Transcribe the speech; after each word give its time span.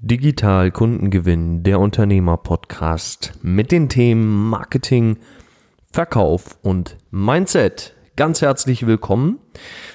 Digital 0.00 0.70
Kundengewinn, 0.70 1.62
der 1.62 1.80
Unternehmer-Podcast 1.80 3.32
mit 3.42 3.72
den 3.72 3.88
Themen 3.88 4.50
Marketing, 4.50 5.16
Verkauf 5.90 6.58
und 6.62 6.98
Mindset. 7.10 7.94
Ganz 8.14 8.42
herzlich 8.42 8.86
willkommen 8.86 9.38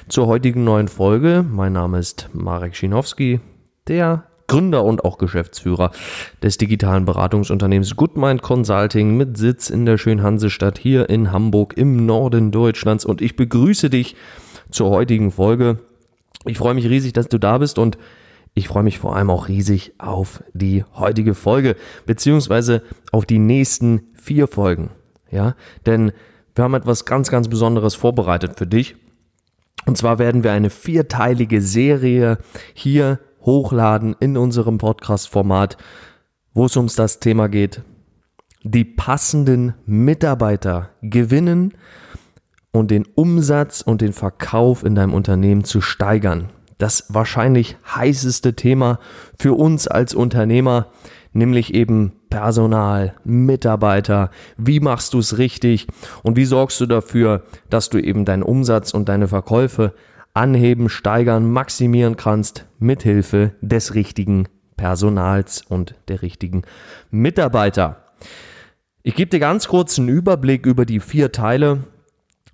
zur 0.10 0.26
heutigen 0.26 0.64
neuen 0.64 0.88
Folge. 0.88 1.46
Mein 1.48 1.74
Name 1.74 2.00
ist 2.00 2.29
Marek 2.34 2.76
Schinowski, 2.76 3.42
der 3.88 4.26
Gründer 4.48 4.84
und 4.84 5.06
auch 5.06 5.20
Geschäftsführer 5.20 5.92
des 6.42 6.58
digitalen 6.58 7.06
Beratungsunternehmens 7.06 7.96
Goodmind 7.96 8.42
Consulting 8.42 9.15
mit 9.15 9.38
Sitz 9.38 9.70
in 9.70 9.86
der 9.86 9.99
schönen 9.99 10.24
Hansestadt 10.24 10.79
hier 10.79 11.10
in 11.12 11.31
Hamburg 11.31 11.78
im 11.78 12.08
Norden 12.08 12.52
Deutschlands 12.52 13.06
und 13.06 13.22
ich 13.22 13.36
begrüße 13.36 13.92
dich 13.92 14.15
zur 14.72 14.90
heutigen 14.90 15.31
Folge. 15.31 15.79
Ich 16.45 16.58
freue 16.58 16.73
mich 16.73 16.90
riesig, 16.90 17.13
dass 17.13 17.27
du 17.27 17.38
da 17.38 17.59
bist 17.59 17.77
und 17.77 17.99
ich 18.54 18.68
freue 18.68 18.84
mich 18.84 18.99
vor 18.99 19.16
allem 19.16 19.30
auch 19.30 19.48
riesig 19.48 19.94
auf 19.98 20.44
die 20.54 20.84
heutige 20.95 21.35
Folge, 21.35 21.75
beziehungsweise 22.05 22.81
auf 23.12 23.25
die 23.25 23.39
nächsten 23.39 24.08
vier 24.13 24.48
Folgen. 24.48 24.91
Ja, 25.30 25.55
denn 25.85 26.12
wir 26.55 26.66
haben 26.66 26.73
etwas 26.73 27.05
ganz, 27.05 27.30
ganz 27.31 27.48
Besonderes 27.48 27.95
vorbereitet 27.95 28.58
für 28.58 28.67
dich. 28.67 28.95
Und 29.85 29.98
zwar 29.98 30.20
werden 30.20 30.44
wir 30.44 30.52
eine 30.52 30.70
vierteilige 30.70 31.61
Serie 31.61 32.38
hier 32.73 33.20
hochladen 33.41 34.16
in 34.20 34.35
unserem 34.35 34.77
Podcast-Format, 34.77 35.77
wo 36.53 36.66
es 36.66 36.75
ums 36.75 36.95
das 36.95 37.20
Thema 37.20 37.47
geht, 37.47 37.81
die 38.63 38.83
passenden 38.83 39.73
Mitarbeiter 39.86 40.89
gewinnen 41.02 41.73
und 42.72 42.91
den 42.91 43.05
Umsatz 43.16 43.81
und 43.81 44.02
den 44.02 44.13
Verkauf 44.13 44.83
in 44.83 44.94
deinem 44.94 45.13
Unternehmen 45.13 45.63
zu 45.63 45.81
steigern 45.81 46.49
das 46.81 47.05
wahrscheinlich 47.09 47.77
heißeste 47.95 48.55
Thema 48.55 48.99
für 49.38 49.53
uns 49.53 49.88
als 49.88 50.13
Unternehmer, 50.13 50.88
nämlich 51.34 51.73
eben 51.73 52.13
Personal, 52.30 53.13
Mitarbeiter, 53.23 54.31
wie 54.58 54.80
machst 54.80 55.14
du 55.14 55.20
es 55.20 55.38
richtig? 55.38 55.88
Und 56.23 56.38
wie 56.38 56.45
sorgst 56.45 56.80
du 56.80 56.86
dafür, 56.86 57.44
dass 57.70 57.89
du 57.89 58.00
eben 58.00 58.25
deinen 58.25 58.44
Umsatz 58.44 58.94
und 58.94 59.09
deine 59.09 59.28
Verkäufe 59.28 59.94
anheben, 60.33 60.89
steigern, 60.89 61.52
maximieren 61.52 62.16
kannst 62.16 62.66
mithilfe 62.80 63.52
des 63.61 63.95
richtigen 63.95 64.48
Personals 64.77 65.61
und 65.67 65.95
der 66.08 66.22
richtigen 66.22 66.64
Mitarbeiter. 67.11 68.05
Ich 69.03 69.16
gebe 69.16 69.30
dir 69.30 69.39
ganz 69.39 69.67
kurz 69.67 70.00
einen 70.00 70.09
Überblick 70.09 70.66
über 70.66 70.86
die 70.86 71.00
vier 71.00 71.31
Teile 71.31 71.83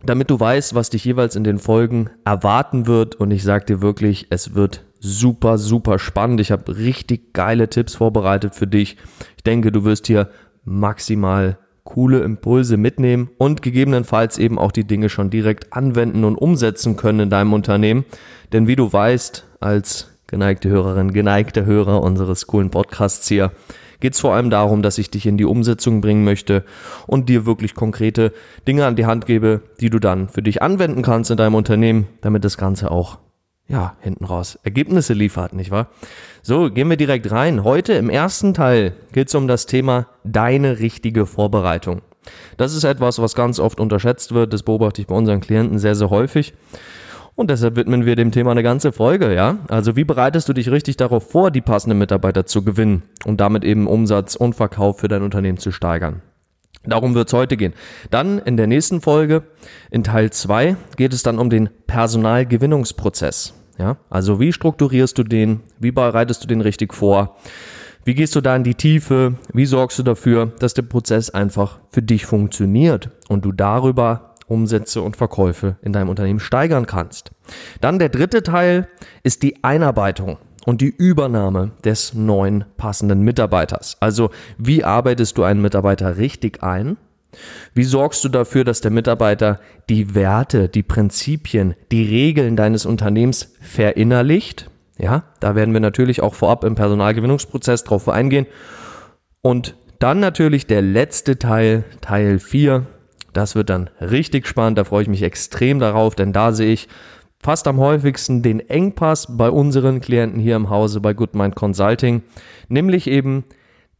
damit 0.03 0.29
du 0.29 0.39
weißt, 0.39 0.75
was 0.75 0.89
dich 0.89 1.05
jeweils 1.05 1.35
in 1.35 1.43
den 1.43 1.59
Folgen 1.59 2.09
erwarten 2.25 2.87
wird. 2.87 3.15
Und 3.15 3.31
ich 3.31 3.43
sage 3.43 3.65
dir 3.65 3.81
wirklich, 3.81 4.27
es 4.29 4.53
wird 4.53 4.85
super, 4.99 5.57
super 5.57 5.99
spannend. 5.99 6.39
Ich 6.39 6.51
habe 6.51 6.77
richtig 6.77 7.33
geile 7.33 7.69
Tipps 7.69 7.95
vorbereitet 7.95 8.55
für 8.55 8.67
dich. 8.67 8.97
Ich 9.37 9.43
denke, 9.43 9.71
du 9.71 9.83
wirst 9.83 10.07
hier 10.07 10.29
maximal 10.63 11.57
coole 11.83 12.19
Impulse 12.19 12.75
mitnehmen 12.75 13.29
und 13.37 13.61
gegebenenfalls 13.61 14.37
eben 14.37 14.59
auch 14.59 14.73
die 14.73 14.83
Dinge 14.83 15.07
schon 15.07 15.29
direkt 15.29 15.71
anwenden 15.71 16.25
und 16.25 16.35
umsetzen 16.35 16.97
können 16.97 17.21
in 17.21 17.29
deinem 17.29 17.53
Unternehmen. 17.53 18.03
Denn 18.51 18.67
wie 18.67 18.75
du 18.75 18.91
weißt, 18.91 19.45
als 19.61 20.11
geneigte 20.27 20.67
Hörerin, 20.67 21.13
geneigter 21.13 21.65
Hörer 21.65 22.03
unseres 22.03 22.45
coolen 22.45 22.71
Podcasts 22.71 23.27
hier, 23.29 23.51
geht 23.99 24.13
es 24.13 24.19
vor 24.19 24.33
allem 24.33 24.49
darum, 24.49 24.81
dass 24.81 24.97
ich 24.97 25.09
dich 25.09 25.25
in 25.25 25.37
die 25.37 25.45
Umsetzung 25.45 26.01
bringen 26.01 26.23
möchte 26.23 26.63
und 27.05 27.29
dir 27.29 27.45
wirklich 27.45 27.75
konkrete 27.75 28.33
Dinge 28.67 28.85
an 28.85 28.95
die 28.95 29.05
Hand 29.05 29.25
gebe, 29.25 29.61
die 29.79 29.89
du 29.89 29.99
dann 29.99 30.29
für 30.29 30.41
dich 30.41 30.61
anwenden 30.61 31.01
kannst 31.01 31.31
in 31.31 31.37
deinem 31.37 31.55
Unternehmen, 31.55 32.07
damit 32.21 32.43
das 32.43 32.57
Ganze 32.57 32.91
auch 32.91 33.19
ja, 33.67 33.97
hinten 33.99 34.25
raus 34.25 34.57
Ergebnisse 34.63 35.13
liefert, 35.13 35.53
nicht 35.53 35.71
wahr? 35.71 35.87
So, 36.41 36.71
gehen 36.71 36.89
wir 36.89 36.97
direkt 36.97 37.31
rein. 37.31 37.63
Heute 37.63 37.93
im 37.93 38.09
ersten 38.09 38.53
Teil 38.53 38.93
geht 39.11 39.27
es 39.27 39.35
um 39.35 39.47
das 39.47 39.65
Thema 39.65 40.07
deine 40.23 40.79
richtige 40.79 41.25
Vorbereitung. 41.25 42.01
Das 42.57 42.73
ist 42.73 42.83
etwas, 42.83 43.19
was 43.19 43.35
ganz 43.35 43.59
oft 43.59 43.79
unterschätzt 43.79 44.33
wird. 44.33 44.53
Das 44.53 44.63
beobachte 44.63 45.01
ich 45.01 45.07
bei 45.07 45.15
unseren 45.15 45.41
Klienten 45.41 45.79
sehr, 45.79 45.95
sehr 45.95 46.09
häufig. 46.09 46.53
Und 47.37 47.51
deshalb 47.51 47.75
widmen 47.75 48.07
wir 48.07 48.15
dem 48.15 48.31
Thema 48.31 48.49
eine 48.49 48.63
ganze 48.63 48.91
Folge, 48.91 49.31
ja? 49.31 49.59
Also 49.67 49.95
wie 49.95 50.03
bereitest 50.03 50.49
du 50.49 50.53
dich 50.53 50.71
richtig 50.71 50.97
darauf 50.97 51.29
vor, 51.29 51.51
die 51.51 51.61
passenden 51.61 51.99
Mitarbeiter 51.99 52.47
zu 52.47 52.63
gewinnen 52.63 53.03
und 53.25 53.39
damit 53.39 53.63
eben 53.63 53.85
Umsatz 53.85 54.35
und 54.35 54.55
Verkauf 54.55 54.99
für 54.99 55.07
dein 55.07 55.21
Unternehmen 55.21 55.59
zu 55.59 55.71
steigern? 55.71 56.23
Darum 56.83 57.13
wird 57.13 57.27
es 57.27 57.33
heute 57.33 57.55
gehen. 57.55 57.73
Dann 58.09 58.39
in 58.39 58.57
der 58.57 58.65
nächsten 58.65 59.01
Folge, 59.01 59.43
in 59.91 60.03
Teil 60.03 60.31
2, 60.31 60.77
geht 60.95 61.13
es 61.13 61.21
dann 61.21 61.37
um 61.37 61.51
den 61.51 61.69
Personalgewinnungsprozess. 61.85 63.53
Ja? 63.77 63.97
Also 64.09 64.39
wie 64.39 64.51
strukturierst 64.51 65.15
du 65.19 65.23
den? 65.23 65.59
Wie 65.77 65.91
bereitest 65.91 66.43
du 66.43 66.47
den 66.47 66.61
richtig 66.61 66.91
vor? 66.91 67.37
Wie 68.03 68.15
gehst 68.15 68.35
du 68.35 68.41
da 68.41 68.55
in 68.55 68.63
die 68.63 68.73
Tiefe? 68.73 69.35
Wie 69.53 69.67
sorgst 69.67 69.99
du 69.99 70.03
dafür, 70.03 70.53
dass 70.57 70.73
der 70.73 70.81
Prozess 70.81 71.29
einfach 71.29 71.77
für 71.91 72.01
dich 72.01 72.25
funktioniert 72.25 73.11
und 73.27 73.45
du 73.45 73.51
darüber 73.51 74.26
Umsätze 74.47 75.01
und 75.01 75.17
Verkäufe 75.17 75.75
in 75.81 75.93
deinem 75.93 76.09
Unternehmen 76.09 76.39
steigern 76.39 76.85
kannst. 76.85 77.31
Dann 77.81 77.99
der 77.99 78.09
dritte 78.09 78.43
Teil 78.43 78.87
ist 79.23 79.43
die 79.43 79.63
Einarbeitung 79.63 80.37
und 80.65 80.81
die 80.81 80.93
Übernahme 80.95 81.71
des 81.83 82.13
neuen 82.13 82.65
passenden 82.75 83.21
Mitarbeiters. 83.21 83.97
Also 83.99 84.31
wie 84.57 84.83
arbeitest 84.83 85.37
du 85.37 85.43
einen 85.43 85.61
Mitarbeiter 85.61 86.17
richtig 86.17 86.63
ein? 86.63 86.97
Wie 87.73 87.83
sorgst 87.83 88.23
du 88.23 88.29
dafür, 88.29 88.63
dass 88.63 88.81
der 88.81 88.91
Mitarbeiter 88.91 89.59
die 89.89 90.15
Werte, 90.15 90.69
die 90.69 90.83
Prinzipien, 90.83 91.75
die 91.91 92.03
Regeln 92.03 92.55
deines 92.55 92.85
Unternehmens 92.85 93.53
verinnerlicht? 93.61 94.69
Ja, 94.97 95.23
da 95.39 95.55
werden 95.55 95.73
wir 95.73 95.79
natürlich 95.79 96.21
auch 96.21 96.33
vorab 96.33 96.63
im 96.63 96.75
Personalgewinnungsprozess 96.75 97.83
drauf 97.83 98.09
eingehen. 98.09 98.47
Und 99.41 99.75
dann 99.99 100.19
natürlich 100.19 100.67
der 100.67 100.81
letzte 100.81 101.39
Teil, 101.39 101.83
Teil 102.01 102.39
4, 102.39 102.85
das 103.37 103.55
wird 103.55 103.69
dann 103.69 103.89
richtig 104.01 104.47
spannend, 104.47 104.77
da 104.77 104.83
freue 104.83 105.03
ich 105.03 105.07
mich 105.07 105.23
extrem 105.23 105.79
darauf, 105.79 106.15
denn 106.15 106.33
da 106.33 106.51
sehe 106.51 106.73
ich 106.73 106.87
fast 107.39 107.67
am 107.67 107.77
häufigsten 107.77 108.41
den 108.41 108.59
Engpass 108.59 109.27
bei 109.37 109.49
unseren 109.49 110.01
Klienten 110.01 110.39
hier 110.39 110.55
im 110.55 110.69
Hause 110.69 110.99
bei 110.99 111.13
Goodmind 111.13 111.55
Consulting, 111.55 112.23
nämlich 112.67 113.07
eben 113.07 113.45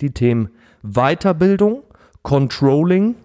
die 0.02 0.12
Themen 0.12 0.50
Weiterbildung, 0.82 1.84
Controlling 2.24 3.16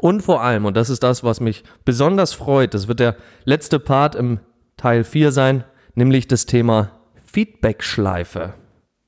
und 0.00 0.22
vor 0.22 0.42
allem, 0.42 0.64
und 0.64 0.76
das 0.76 0.90
ist 0.90 1.02
das, 1.02 1.24
was 1.24 1.40
mich 1.40 1.64
besonders 1.84 2.32
freut, 2.32 2.74
das 2.74 2.88
wird 2.88 3.00
der 3.00 3.16
letzte 3.44 3.78
Part 3.78 4.14
im 4.14 4.40
Teil 4.76 5.04
4 5.04 5.32
sein, 5.32 5.64
nämlich 5.94 6.28
das 6.28 6.46
Thema 6.46 6.90
Feedback-Schleife. 7.26 8.54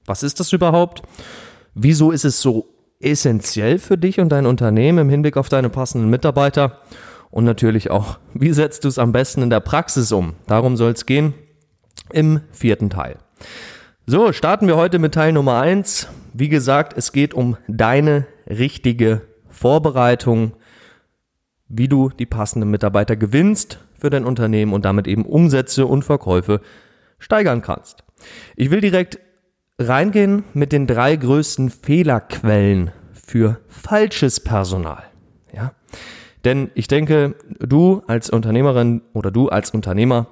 Was 0.07 0.23
ist 0.23 0.41
das 0.41 0.53
überhaupt? 0.53 1.03
Wieso 1.75 2.11
ist 2.11 2.25
es 2.25 2.41
so 2.41 2.76
essentiell 3.01 3.79
für 3.79 3.99
dich 3.99 4.21
und 4.21 4.31
dein 4.31 4.47
Unternehmen 4.47 4.99
im 4.99 5.09
Hinblick 5.09 5.37
auf 5.37 5.49
deine 5.49 5.71
passenden 5.71 6.11
Mitarbeiter? 6.11 6.81
Und 7.31 7.45
natürlich 7.45 7.91
auch, 7.91 8.19
wie 8.35 8.53
setzt 8.53 8.85
du 8.85 8.89
es 8.89 8.99
am 8.99 9.13
besten 9.13 9.43
in 9.43 9.51
der 9.51 9.61
Praxis 9.61 10.13
um? 10.13 10.35
Darum 10.47 10.77
soll 10.77 10.93
es 10.93 11.07
gehen 11.07 11.35
im 12.13 12.41
vierten 12.53 12.91
Teil. 12.91 13.19
So, 14.07 14.33
starten 14.33 14.69
wir 14.69 14.77
heute 14.77 14.99
mit 14.99 15.15
Teil 15.15 15.33
Nummer 15.33 15.61
eins. 15.61 16.09
Wie 16.33 16.49
gesagt, 16.49 16.97
es 16.97 17.13
geht 17.13 17.35
um 17.35 17.57
deine 17.67 18.27
richtige 18.49 19.23
Vorbereitung, 19.49 20.53
wie 21.69 21.89
du 21.89 22.11
die 22.11 22.27
passenden 22.27 22.71
Mitarbeiter 22.71 23.17
gewinnst 23.17 23.81
für 23.99 24.11
dein 24.11 24.25
Unternehmen 24.25 24.73
und 24.73 24.85
damit 24.85 25.09
eben 25.09 25.25
Umsätze 25.25 25.87
und 25.87 26.05
Verkäufe 26.05 26.61
steigern 27.19 27.63
kannst. 27.63 28.05
Ich 28.55 28.71
will 28.71 28.81
direkt 28.81 29.19
reingehen 29.79 30.45
mit 30.55 30.73
den 30.73 30.87
drei 30.87 31.17
größten 31.17 31.71
Fehlerquellen 31.71 32.93
für 33.13 33.61
falsches 33.69 34.41
Personal. 34.41 35.05
Ja? 35.53 35.73
Denn 36.45 36.71
ich 36.75 36.89
denke, 36.89 37.35
du 37.59 38.03
als 38.07 38.31
Unternehmerin 38.31 39.03
oder 39.13 39.31
du 39.31 39.49
als 39.49 39.71
Unternehmer 39.71 40.29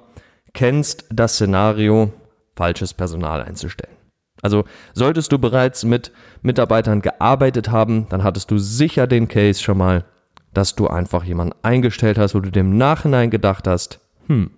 kennst 0.53 1.05
das 1.09 1.33
Szenario, 1.33 2.13
falsches 2.55 2.93
Personal 2.93 3.43
einzustellen. 3.43 3.95
Also 4.41 4.63
solltest 4.93 5.31
du 5.31 5.39
bereits 5.39 5.83
mit 5.83 6.11
Mitarbeitern 6.41 7.01
gearbeitet 7.01 7.69
haben, 7.69 8.07
dann 8.09 8.23
hattest 8.23 8.51
du 8.51 8.57
sicher 8.57 9.07
den 9.07 9.27
Case 9.27 9.61
schon 9.61 9.77
mal, 9.77 10.05
dass 10.53 10.75
du 10.75 10.87
einfach 10.87 11.23
jemanden 11.23 11.55
eingestellt 11.63 12.17
hast, 12.17 12.35
wo 12.35 12.39
du 12.39 12.51
dem 12.51 12.77
Nachhinein 12.77 13.29
gedacht 13.29 13.67
hast, 13.67 13.99
hm, 14.27 14.51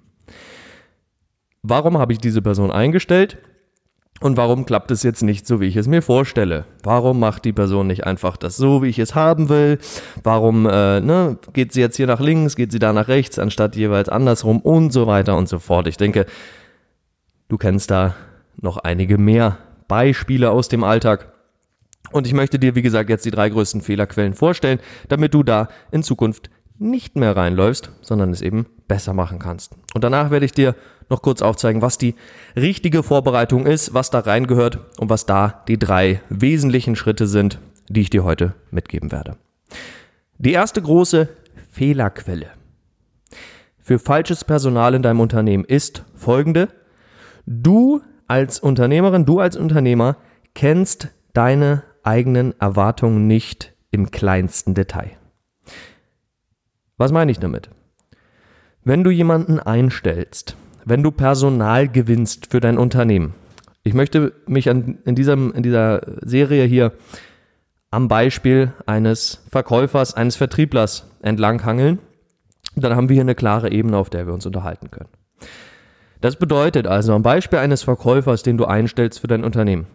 warum 1.63 1.97
habe 1.97 2.13
ich 2.13 2.19
diese 2.19 2.41
Person 2.41 2.71
eingestellt? 2.71 3.37
Und 4.19 4.35
warum 4.35 4.65
klappt 4.65 4.89
es 4.89 5.03
jetzt 5.03 5.21
nicht 5.21 5.45
so, 5.45 5.61
wie 5.61 5.67
ich 5.67 5.75
es 5.75 5.87
mir 5.87 6.01
vorstelle? 6.01 6.65
Warum 6.81 7.19
macht 7.19 7.45
die 7.45 7.53
Person 7.53 7.85
nicht 7.87 8.05
einfach 8.05 8.35
das 8.35 8.57
so, 8.57 8.81
wie 8.81 8.87
ich 8.87 8.97
es 8.97 9.13
haben 9.13 9.49
will? 9.49 9.77
Warum 10.23 10.65
äh, 10.65 10.99
ne, 10.99 11.37
geht 11.53 11.71
sie 11.71 11.81
jetzt 11.81 11.97
hier 11.97 12.07
nach 12.07 12.19
links, 12.19 12.55
geht 12.55 12.71
sie 12.71 12.79
da 12.79 12.93
nach 12.93 13.07
rechts, 13.07 13.37
anstatt 13.37 13.75
jeweils 13.75 14.09
andersrum 14.09 14.59
und 14.59 14.91
so 14.91 15.05
weiter 15.05 15.37
und 15.37 15.47
so 15.47 15.59
fort? 15.59 15.87
Ich 15.87 15.97
denke, 15.97 16.25
du 17.47 17.57
kennst 17.57 17.91
da 17.91 18.15
noch 18.59 18.77
einige 18.77 19.19
mehr 19.19 19.59
Beispiele 19.87 20.49
aus 20.49 20.67
dem 20.67 20.83
Alltag. 20.83 21.31
Und 22.11 22.25
ich 22.25 22.33
möchte 22.33 22.57
dir, 22.57 22.73
wie 22.73 22.81
gesagt, 22.81 23.09
jetzt 23.09 23.25
die 23.25 23.31
drei 23.31 23.49
größten 23.49 23.81
Fehlerquellen 23.81 24.33
vorstellen, 24.33 24.79
damit 25.09 25.33
du 25.33 25.43
da 25.43 25.67
in 25.91 26.01
Zukunft 26.01 26.49
nicht 26.79 27.15
mehr 27.15 27.35
reinläufst, 27.35 27.91
sondern 28.01 28.31
es 28.31 28.41
eben 28.41 28.65
besser 28.87 29.13
machen 29.13 29.39
kannst. 29.39 29.75
Und 29.93 30.03
danach 30.03 30.31
werde 30.31 30.45
ich 30.45 30.51
dir 30.51 30.75
noch 31.09 31.21
kurz 31.21 31.41
aufzeigen, 31.41 31.81
was 31.81 31.97
die 31.97 32.15
richtige 32.55 33.03
Vorbereitung 33.03 33.65
ist, 33.65 33.93
was 33.93 34.09
da 34.09 34.19
reingehört 34.19 34.79
und 34.99 35.09
was 35.09 35.25
da 35.25 35.63
die 35.67 35.79
drei 35.79 36.21
wesentlichen 36.29 36.95
Schritte 36.95 37.27
sind, 37.27 37.59
die 37.89 38.01
ich 38.01 38.09
dir 38.09 38.23
heute 38.23 38.53
mitgeben 38.71 39.11
werde. 39.11 39.37
Die 40.37 40.53
erste 40.53 40.81
große 40.81 41.29
Fehlerquelle 41.71 42.47
für 43.79 43.99
falsches 43.99 44.43
Personal 44.43 44.95
in 44.95 45.01
deinem 45.01 45.21
Unternehmen 45.21 45.63
ist 45.63 46.03
folgende. 46.13 46.67
Du 47.45 48.01
als 48.27 48.59
Unternehmerin, 48.59 49.25
du 49.25 49.39
als 49.39 49.55
Unternehmer 49.55 50.17
kennst 50.53 51.09
deine 51.33 51.83
eigenen 52.03 52.59
Erwartungen 52.59 53.27
nicht 53.27 53.73
im 53.91 54.11
kleinsten 54.11 54.73
Detail. 54.73 55.11
Was 56.97 57.11
meine 57.11 57.31
ich 57.31 57.39
damit? 57.39 57.69
Wenn 58.87 59.03
du 59.03 59.09
jemanden 59.09 59.59
einstellst, 59.59 60.55
wenn 60.85 61.03
du 61.03 61.11
Personal 61.11 61.89
gewinnst 61.89 62.47
für 62.51 62.61
dein 62.61 62.77
Unternehmen, 62.77 63.33
ich 63.83 63.93
möchte 63.93 64.31
mich 64.45 64.69
an, 64.69 64.99
in, 65.03 65.13
diesem, 65.13 65.51
in 65.51 65.61
dieser 65.61 65.99
Serie 66.21 66.63
hier 66.63 66.93
am 67.91 68.07
Beispiel 68.07 68.71
eines 68.85 69.43
Verkäufers, 69.51 70.13
eines 70.13 70.37
Vertrieblers 70.37 71.05
entlanghangeln, 71.21 71.99
dann 72.77 72.95
haben 72.95 73.09
wir 73.09 73.15
hier 73.15 73.23
eine 73.23 73.35
klare 73.35 73.71
Ebene, 73.71 73.97
auf 73.97 74.09
der 74.09 74.25
wir 74.25 74.33
uns 74.33 74.45
unterhalten 74.45 74.89
können. 74.89 75.09
Das 76.21 76.37
bedeutet 76.37 76.87
also 76.87 77.11
am 77.11 77.23
Beispiel 77.23 77.59
eines 77.59 77.83
Verkäufers, 77.83 78.41
den 78.41 78.55
du 78.55 78.63
einstellst 78.63 79.19
für 79.19 79.27
dein 79.27 79.43
Unternehmen, 79.43 79.87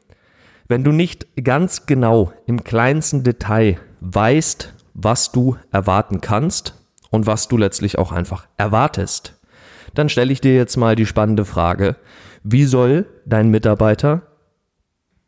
wenn 0.69 0.85
du 0.85 0.93
nicht 0.93 1.43
ganz 1.43 1.87
genau 1.87 2.31
im 2.47 2.63
kleinsten 2.63 3.23
Detail 3.23 3.79
weißt, 4.01 4.75
was 4.93 5.33
du 5.33 5.57
erwarten 5.71 6.21
kannst, 6.21 6.82
und 7.13 7.27
was 7.27 7.47
du 7.47 7.57
letztlich 7.57 7.99
auch 7.99 8.11
einfach 8.11 8.49
erwartest. 8.57 9.39
Dann 9.95 10.09
stelle 10.09 10.33
ich 10.33 10.41
dir 10.41 10.57
jetzt 10.57 10.77
mal 10.77 10.97
die 10.97 11.07
spannende 11.07 11.45
Frage, 11.45 11.95
wie 12.43 12.65
soll 12.65 13.07
dein 13.25 13.51
Mitarbeiter 13.51 14.23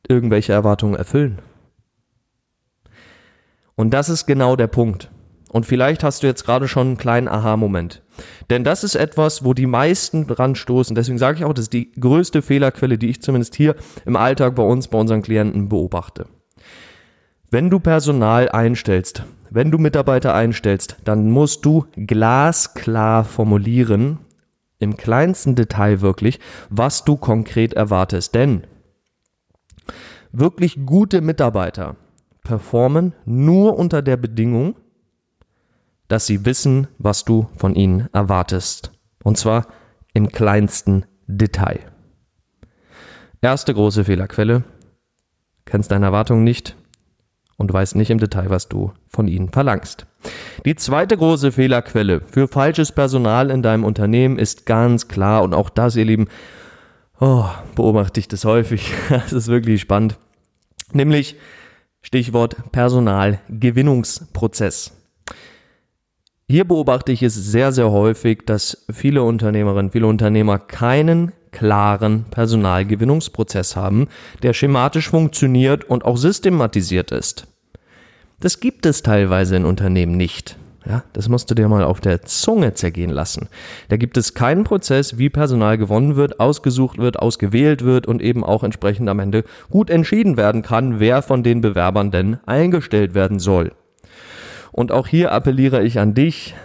irgendwelche 0.09 0.53
Erwartungen 0.53 0.97
erfüllen? 0.97 1.39
Und 3.77 3.91
das 3.91 4.09
ist 4.09 4.27
genau 4.27 4.57
der 4.57 4.67
Punkt. 4.67 5.11
Und 5.53 5.67
vielleicht 5.67 6.03
hast 6.03 6.23
du 6.23 6.27
jetzt 6.27 6.45
gerade 6.45 6.67
schon 6.67 6.89
einen 6.89 6.97
kleinen 6.97 7.29
Aha-Moment. 7.29 8.03
Denn 8.51 8.65
das 8.65 8.83
ist 8.83 8.97
etwas, 8.97 9.45
wo 9.45 9.55
die 9.55 9.67
meisten 9.67 10.27
dran 10.27 10.57
stoßen. 10.57 10.97
Deswegen 10.97 11.19
sage 11.19 11.39
ich 11.39 11.45
auch, 11.45 11.53
das 11.53 11.67
ist 11.67 11.73
die 11.73 11.93
größte 11.93 12.43
Fehlerquelle, 12.43 12.99
die 12.99 13.11
ich 13.11 13.23
zumindest 13.23 13.55
hier 13.55 13.77
im 14.05 14.17
Alltag 14.17 14.57
bei 14.57 14.65
uns, 14.65 14.89
bei 14.89 14.99
unseren 14.99 15.23
Klienten 15.23 15.69
beobachte. 15.69 16.27
Wenn 17.51 17.71
du 17.71 17.79
Personal 17.79 18.49
einstellst, 18.49 19.25
wenn 19.55 19.71
du 19.71 19.79
Mitarbeiter 19.79 20.35
einstellst, 20.35 20.97
dann 21.05 21.31
musst 21.31 21.65
du 21.65 21.87
glasklar 21.95 23.25
formulieren, 23.25 24.19
im 24.81 24.97
kleinsten 24.97 25.55
Detail 25.55 26.01
wirklich, 26.01 26.41
was 26.71 27.05
du 27.05 27.17
konkret 27.17 27.73
erwartest. 27.73 28.35
Denn 28.35 28.67
wirklich 30.33 30.85
gute 30.85 31.21
Mitarbeiter 31.21 31.95
performen 32.43 33.15
nur 33.27 33.79
unter 33.79 34.03
der 34.03 34.17
Bedingung, 34.17 34.75
dass 36.09 36.27
sie 36.27 36.45
wissen, 36.45 36.89
was 36.99 37.25
du 37.25 37.47
von 37.57 37.77
ihnen 37.77 38.09
erwartest. 38.13 38.91
Und 39.23 39.39
zwar 39.39 39.69
im 40.15 40.31
kleinsten 40.31 41.07
Detail. 41.29 41.79
Erste 43.41 43.73
große 43.73 44.03
Fehlerquelle. 44.03 44.65
Kennst 45.65 45.93
deine 45.93 46.07
Erwartungen 46.07 46.43
nicht, 46.43 46.77
und 47.57 47.73
weißt 47.73 47.97
nicht 47.97 48.11
im 48.11 48.19
Detail, 48.19 48.51
was 48.51 48.69
du 48.69 48.93
von 49.09 49.27
ihnen 49.29 49.49
verlangst. 49.51 50.05
Die 50.65 50.77
zweite 50.77 51.17
große 51.17 51.53
Fehlerquelle 51.53 52.21
für 52.21 52.49
falsches 52.49 52.93
Personal 52.93 53.51
in 53.51 53.63
deinem 53.63 53.85
Unternehmen 53.85 54.39
ist 54.39 54.67
ganz 54.67 55.09
klar 55.09 55.43
und 55.43 55.55
auch 55.55 55.71
das, 55.71 55.97
ihr 55.97 56.05
Lieben, 56.05 56.29
oh, 57.21 57.47
beobachte 57.75 58.21
ich 58.21 58.29
das 58.29 58.45
häufig. 58.45 58.93
Das 59.09 59.33
ist 59.33 59.49
wirklich 59.49 59.81
spannend. 59.81 60.19
Nämlich 60.93 61.37
Stichwort 62.03 62.71
Personalgewinnungsprozess. 62.73 64.93
Hier 66.47 66.67
beobachte 66.67 67.11
ich 67.11 67.23
es 67.23 67.35
sehr, 67.35 67.73
sehr 67.73 67.91
häufig, 67.91 68.43
dass 68.45 68.85
viele 68.93 69.23
Unternehmerinnen, 69.23 69.93
viele 69.93 70.07
Unternehmer 70.07 70.59
keinen 70.59 71.33
klaren 71.53 72.27
Personalgewinnungsprozess 72.31 73.77
haben, 73.77 74.09
der 74.43 74.53
schematisch 74.53 75.09
funktioniert 75.09 75.85
und 75.85 76.05
auch 76.05 76.19
systematisiert 76.19 77.13
ist. 77.13 77.47
Das 78.41 78.61
gibt 78.61 78.85
es 78.85 79.03
teilweise 79.03 79.57
in 79.57 79.65
Unternehmen 79.65 80.19
nicht. 80.19 80.59
Ja, 80.87 81.03
das 81.15 81.31
musst 81.31 81.51
du 81.51 81.55
dir 81.55 81.67
mal 81.67 81.83
auf 81.83 82.03
der 82.03 82.23
Zunge 82.23 82.75
zergehen 82.75 83.09
lassen. 83.09 83.49
Da 83.89 83.97
gibt 83.97 84.19
es 84.19 84.35
keinen 84.35 84.65
Prozess, 84.65 85.17
wie 85.17 85.31
Personal 85.31 85.79
gewonnen 85.79 86.17
wird, 86.17 86.41
ausgesucht 86.41 86.99
wird, 86.99 87.19
ausgewählt 87.19 87.87
wird 87.87 88.07
und 88.07 88.21
eben 88.21 88.45
auch 88.45 88.63
entsprechend 88.63 89.09
am 89.09 89.19
Ende 89.19 89.45
gut 89.71 89.89
entschieden 89.89 90.37
werden 90.37 90.61
kann, 90.61 91.01
wer 91.01 91.23
von 91.23 91.43
den 91.43 91.63
Bewerbern 91.63 92.11
denn 92.11 92.37
eingestellt 92.45 93.15
werden 93.15 93.39
soll. 93.39 93.73
Und 94.75 94.91
auch 94.91 95.07
hier 95.07 95.31
appelliere 95.31 95.85
ich 95.85 96.01
an 96.01 96.15
dich, 96.15 96.57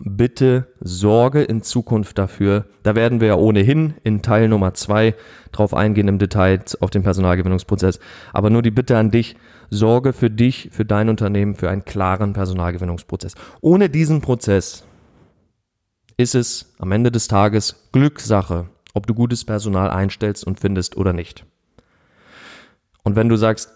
bitte 0.00 0.68
sorge 0.80 1.42
in 1.42 1.60
Zukunft 1.60 2.16
dafür. 2.16 2.64
Da 2.84 2.94
werden 2.94 3.20
wir 3.20 3.28
ja 3.28 3.34
ohnehin 3.34 3.92
in 4.02 4.22
Teil 4.22 4.48
Nummer 4.48 4.72
zwei 4.72 5.14
drauf 5.52 5.74
eingehen 5.74 6.08
im 6.08 6.18
Detail 6.18 6.60
auf 6.80 6.88
den 6.88 7.02
Personalgewinnungsprozess. 7.02 8.00
Aber 8.32 8.48
nur 8.48 8.62
die 8.62 8.70
Bitte 8.70 8.96
an 8.96 9.10
dich, 9.10 9.36
sorge 9.68 10.14
für 10.14 10.30
dich, 10.30 10.70
für 10.72 10.86
dein 10.86 11.10
Unternehmen, 11.10 11.54
für 11.54 11.68
einen 11.68 11.84
klaren 11.84 12.32
Personalgewinnungsprozess. 12.32 13.34
Ohne 13.60 13.90
diesen 13.90 14.22
Prozess 14.22 14.82
ist 16.16 16.34
es 16.34 16.72
am 16.78 16.92
Ende 16.92 17.12
des 17.12 17.28
Tages 17.28 17.90
Glückssache, 17.92 18.70
ob 18.94 19.06
du 19.06 19.12
gutes 19.12 19.44
Personal 19.44 19.90
einstellst 19.90 20.46
und 20.46 20.60
findest 20.60 20.96
oder 20.96 21.12
nicht. 21.12 21.44
Und 23.02 23.16
wenn 23.16 23.28
du 23.28 23.36
sagst, 23.36 23.75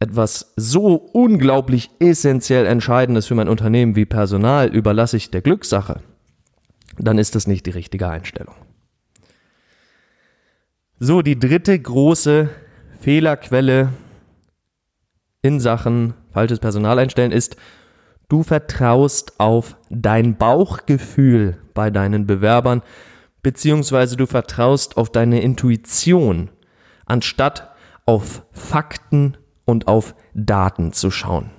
etwas 0.00 0.52
so 0.56 0.94
unglaublich 0.94 1.90
essentiell 1.98 2.66
Entscheidendes 2.66 3.26
für 3.26 3.34
mein 3.34 3.48
Unternehmen 3.48 3.96
wie 3.96 4.06
Personal 4.06 4.68
überlasse 4.68 5.16
ich 5.16 5.30
der 5.30 5.42
Glückssache, 5.42 6.02
dann 6.98 7.18
ist 7.18 7.34
das 7.34 7.46
nicht 7.46 7.66
die 7.66 7.70
richtige 7.70 8.08
Einstellung. 8.08 8.54
So, 11.00 11.22
die 11.22 11.38
dritte 11.38 11.78
große 11.78 12.48
Fehlerquelle 13.00 13.92
in 15.42 15.60
Sachen 15.60 16.14
falsches 16.32 16.58
Personal 16.58 16.98
einstellen 16.98 17.32
ist, 17.32 17.56
du 18.28 18.42
vertraust 18.42 19.38
auf 19.38 19.76
dein 19.90 20.36
Bauchgefühl 20.36 21.58
bei 21.74 21.90
deinen 21.90 22.26
Bewerbern, 22.26 22.82
beziehungsweise 23.42 24.16
du 24.16 24.26
vertraust 24.26 24.96
auf 24.96 25.10
deine 25.10 25.40
Intuition, 25.40 26.50
anstatt 27.06 27.72
auf 28.04 28.42
Fakten 28.52 29.36
und 29.68 29.86
auf 29.86 30.14
Daten 30.32 30.94
zu 30.94 31.10
schauen. 31.10 31.50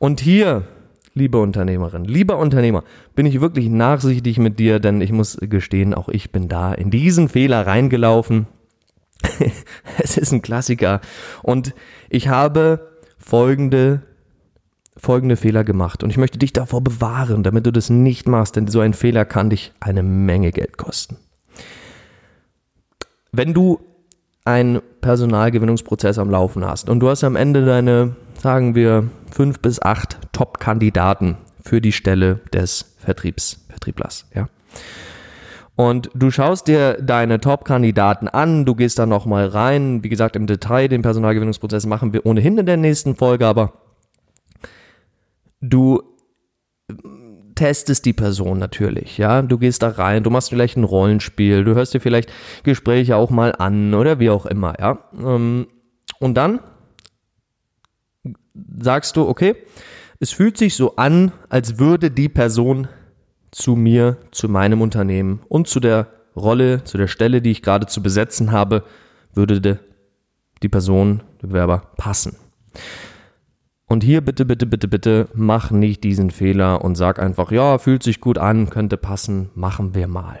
Und 0.00 0.20
hier, 0.20 0.66
liebe 1.14 1.38
Unternehmerin, 1.38 2.04
lieber 2.04 2.38
Unternehmer, 2.38 2.82
bin 3.14 3.24
ich 3.24 3.40
wirklich 3.40 3.68
nachsichtig 3.68 4.38
mit 4.38 4.58
dir, 4.58 4.80
denn 4.80 5.00
ich 5.00 5.12
muss 5.12 5.38
gestehen, 5.40 5.94
auch 5.94 6.08
ich 6.08 6.32
bin 6.32 6.48
da 6.48 6.74
in 6.74 6.90
diesen 6.90 7.28
Fehler 7.28 7.68
reingelaufen. 7.68 8.48
es 10.02 10.18
ist 10.18 10.32
ein 10.32 10.42
Klassiker. 10.42 11.00
Und 11.44 11.72
ich 12.10 12.26
habe 12.26 12.90
folgende 13.16 14.02
folgende 14.96 15.36
Fehler 15.36 15.64
gemacht 15.64 16.02
und 16.02 16.10
ich 16.10 16.16
möchte 16.16 16.38
dich 16.38 16.52
davor 16.52 16.82
bewahren, 16.82 17.42
damit 17.42 17.66
du 17.66 17.72
das 17.72 17.90
nicht 17.90 18.26
machst, 18.26 18.56
denn 18.56 18.68
so 18.68 18.80
ein 18.80 18.94
Fehler 18.94 19.24
kann 19.24 19.50
dich 19.50 19.72
eine 19.78 20.02
Menge 20.02 20.50
Geld 20.50 20.78
kosten. 20.78 21.16
Wenn 23.30 23.54
du 23.54 23.80
einen 24.44 24.80
Personalgewinnungsprozess 25.00 26.18
am 26.18 26.30
Laufen 26.30 26.64
hast 26.64 26.88
und 26.90 27.00
du 27.00 27.08
hast 27.08 27.24
am 27.24 27.36
Ende 27.36 27.64
deine, 27.64 28.14
sagen 28.38 28.74
wir, 28.74 29.08
fünf 29.30 29.60
bis 29.60 29.80
acht 29.80 30.18
Top-Kandidaten 30.32 31.38
für 31.62 31.80
die 31.80 31.92
Stelle 31.92 32.40
des 32.52 32.94
Vertriebs, 32.98 33.64
Vertrieblers, 33.68 34.26
ja. 34.34 34.48
Und 35.76 36.10
du 36.14 36.30
schaust 36.30 36.68
dir 36.68 36.98
deine 37.02 37.40
Top-Kandidaten 37.40 38.28
an, 38.28 38.64
du 38.64 38.76
gehst 38.76 38.98
da 38.98 39.06
nochmal 39.06 39.48
rein. 39.48 40.04
Wie 40.04 40.08
gesagt, 40.08 40.36
im 40.36 40.46
Detail 40.46 40.86
den 40.86 41.02
Personalgewinnungsprozess 41.02 41.84
machen 41.86 42.12
wir 42.12 42.24
ohnehin 42.26 42.58
in 42.58 42.66
der 42.66 42.76
nächsten 42.76 43.16
Folge, 43.16 43.46
aber 43.46 43.72
du 45.60 46.00
testest 47.54 48.04
die 48.04 48.12
Person 48.12 48.58
natürlich, 48.58 49.18
ja. 49.18 49.42
Du 49.42 49.58
gehst 49.58 49.82
da 49.82 49.88
rein, 49.88 50.22
du 50.22 50.30
machst 50.30 50.50
vielleicht 50.50 50.76
ein 50.76 50.84
Rollenspiel, 50.84 51.64
du 51.64 51.74
hörst 51.74 51.94
dir 51.94 52.00
vielleicht 52.00 52.32
Gespräche 52.62 53.16
auch 53.16 53.30
mal 53.30 53.52
an 53.52 53.94
oder 53.94 54.18
wie 54.18 54.30
auch 54.30 54.46
immer, 54.46 54.74
ja. 54.78 54.98
Ähm, 55.18 55.66
und 56.18 56.34
dann 56.34 56.60
sagst 58.78 59.16
du, 59.16 59.28
okay, 59.28 59.56
es 60.20 60.30
fühlt 60.30 60.56
sich 60.56 60.74
so 60.74 60.96
an, 60.96 61.32
als 61.48 61.78
würde 61.78 62.10
die 62.10 62.28
Person 62.28 62.88
zu 63.50 63.76
mir, 63.76 64.16
zu 64.30 64.48
meinem 64.48 64.80
Unternehmen 64.80 65.40
und 65.48 65.68
zu 65.68 65.80
der 65.80 66.08
Rolle, 66.36 66.82
zu 66.84 66.98
der 66.98 67.06
Stelle, 67.06 67.40
die 67.40 67.50
ich 67.50 67.62
gerade 67.62 67.86
zu 67.86 68.02
besetzen 68.02 68.52
habe, 68.52 68.84
würde 69.34 69.80
die 70.62 70.68
Person, 70.68 71.22
der 71.42 71.48
Bewerber 71.48 71.90
passen. 71.96 72.36
Und 73.86 74.02
hier 74.02 74.22
bitte, 74.22 74.44
bitte, 74.46 74.66
bitte, 74.66 74.88
bitte, 74.88 75.28
mach 75.34 75.70
nicht 75.70 76.04
diesen 76.04 76.30
Fehler 76.30 76.82
und 76.82 76.94
sag 76.94 77.18
einfach, 77.18 77.52
ja, 77.52 77.78
fühlt 77.78 78.02
sich 78.02 78.20
gut 78.20 78.38
an, 78.38 78.70
könnte 78.70 78.96
passen, 78.96 79.50
machen 79.54 79.94
wir 79.94 80.08
mal. 80.08 80.40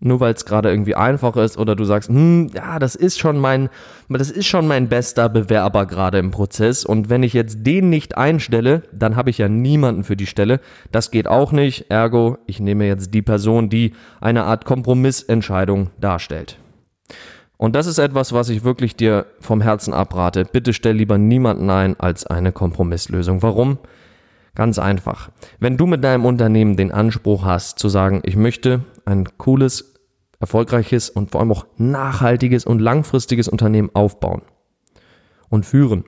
Nur 0.00 0.20
weil 0.20 0.34
es 0.34 0.44
gerade 0.44 0.70
irgendwie 0.70 0.94
einfach 0.94 1.36
ist 1.36 1.56
oder 1.56 1.74
du 1.74 1.84
sagst, 1.84 2.08
hm, 2.10 2.50
ja, 2.54 2.78
das 2.78 2.94
ist 2.94 3.18
schon 3.18 3.38
mein, 3.38 3.70
das 4.08 4.30
ist 4.30 4.46
schon 4.46 4.66
mein 4.66 4.88
bester 4.88 5.28
Bewerber 5.28 5.86
gerade 5.86 6.18
im 6.18 6.30
Prozess 6.30 6.84
und 6.84 7.08
wenn 7.08 7.22
ich 7.22 7.32
jetzt 7.32 7.66
den 7.66 7.88
nicht 7.88 8.16
einstelle, 8.16 8.82
dann 8.92 9.16
habe 9.16 9.30
ich 9.30 9.38
ja 9.38 9.48
niemanden 9.48 10.04
für 10.04 10.16
die 10.16 10.26
Stelle. 10.26 10.60
Das 10.92 11.10
geht 11.10 11.26
auch 11.26 11.50
nicht. 11.52 11.90
Ergo, 11.90 12.38
ich 12.46 12.60
nehme 12.60 12.86
jetzt 12.86 13.14
die 13.14 13.22
Person, 13.22 13.70
die 13.70 13.94
eine 14.20 14.44
Art 14.44 14.64
Kompromissentscheidung 14.64 15.90
darstellt. 15.98 16.58
Und 17.58 17.74
das 17.74 17.86
ist 17.86 17.98
etwas, 17.98 18.32
was 18.32 18.48
ich 18.48 18.64
wirklich 18.64 18.96
dir 18.96 19.26
vom 19.40 19.60
Herzen 19.60 19.94
abrate. 19.94 20.44
Bitte 20.44 20.72
stell 20.72 20.96
lieber 20.96 21.16
niemanden 21.18 21.70
ein 21.70 21.98
als 21.98 22.26
eine 22.26 22.52
Kompromisslösung. 22.52 23.42
Warum? 23.42 23.78
Ganz 24.54 24.78
einfach. 24.78 25.30
Wenn 25.58 25.76
du 25.76 25.86
mit 25.86 26.02
deinem 26.04 26.24
Unternehmen 26.24 26.76
den 26.76 26.92
Anspruch 26.92 27.44
hast 27.44 27.78
zu 27.78 27.88
sagen, 27.88 28.22
ich 28.24 28.36
möchte 28.36 28.84
ein 29.04 29.26
cooles, 29.38 29.94
erfolgreiches 30.40 31.10
und 31.10 31.30
vor 31.30 31.40
allem 31.40 31.52
auch 31.52 31.66
nachhaltiges 31.76 32.64
und 32.66 32.80
langfristiges 32.80 33.48
Unternehmen 33.48 33.90
aufbauen 33.94 34.42
und 35.48 35.64
führen, 35.64 36.04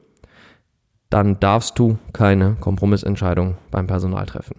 dann 1.10 1.40
darfst 1.40 1.78
du 1.78 1.98
keine 2.12 2.56
Kompromissentscheidung 2.60 3.56
beim 3.70 3.86
Personal 3.86 4.26
treffen. 4.26 4.56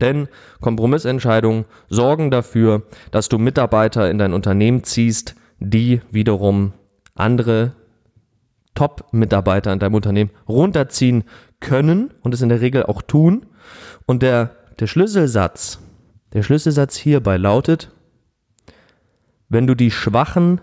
Denn 0.00 0.28
Kompromissentscheidungen 0.60 1.64
sorgen 1.88 2.30
dafür, 2.30 2.82
dass 3.10 3.28
du 3.28 3.38
Mitarbeiter 3.38 4.10
in 4.10 4.18
dein 4.18 4.32
Unternehmen 4.32 4.84
ziehst, 4.84 5.34
die 5.70 6.00
wiederum 6.10 6.72
andere 7.14 7.74
Top-Mitarbeiter 8.74 9.72
in 9.72 9.78
deinem 9.78 9.94
Unternehmen 9.94 10.30
runterziehen 10.48 11.24
können 11.60 12.12
und 12.22 12.34
es 12.34 12.42
in 12.42 12.48
der 12.48 12.60
Regel 12.60 12.84
auch 12.84 13.02
tun. 13.02 13.46
Und 14.06 14.22
der, 14.22 14.56
der 14.80 14.86
Schlüsselsatz, 14.86 15.78
der 16.32 16.42
Schlüsselsatz 16.42 16.96
hierbei 16.96 17.36
lautet, 17.36 17.90
wenn 19.48 19.66
du 19.66 19.74
die 19.74 19.90
Schwachen 19.90 20.60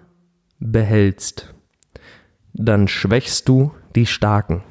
behältst, 0.60 1.54
dann 2.54 2.88
schwächst 2.88 3.48
du 3.48 3.72
die 3.96 4.08
Starken. 4.08 4.64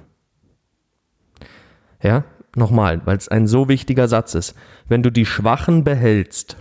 Ja, 2.03 2.25
nochmal, 2.55 3.01
weil 3.07 3.17
es 3.17 3.29
ein 3.29 3.47
so 3.47 3.69
wichtiger 3.69 4.09
Satz 4.09 4.35
ist. 4.35 4.55
Wenn 4.89 5.03
du 5.03 5.11
die 5.11 5.27
Schwachen 5.27 5.85
behältst, 5.85 6.57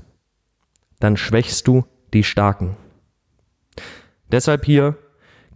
dann 0.99 1.17
schwächst 1.17 1.67
du 1.67 1.85
die 2.13 2.23
Starken. 2.23 2.77
Deshalb 4.31 4.65
hier, 4.65 4.95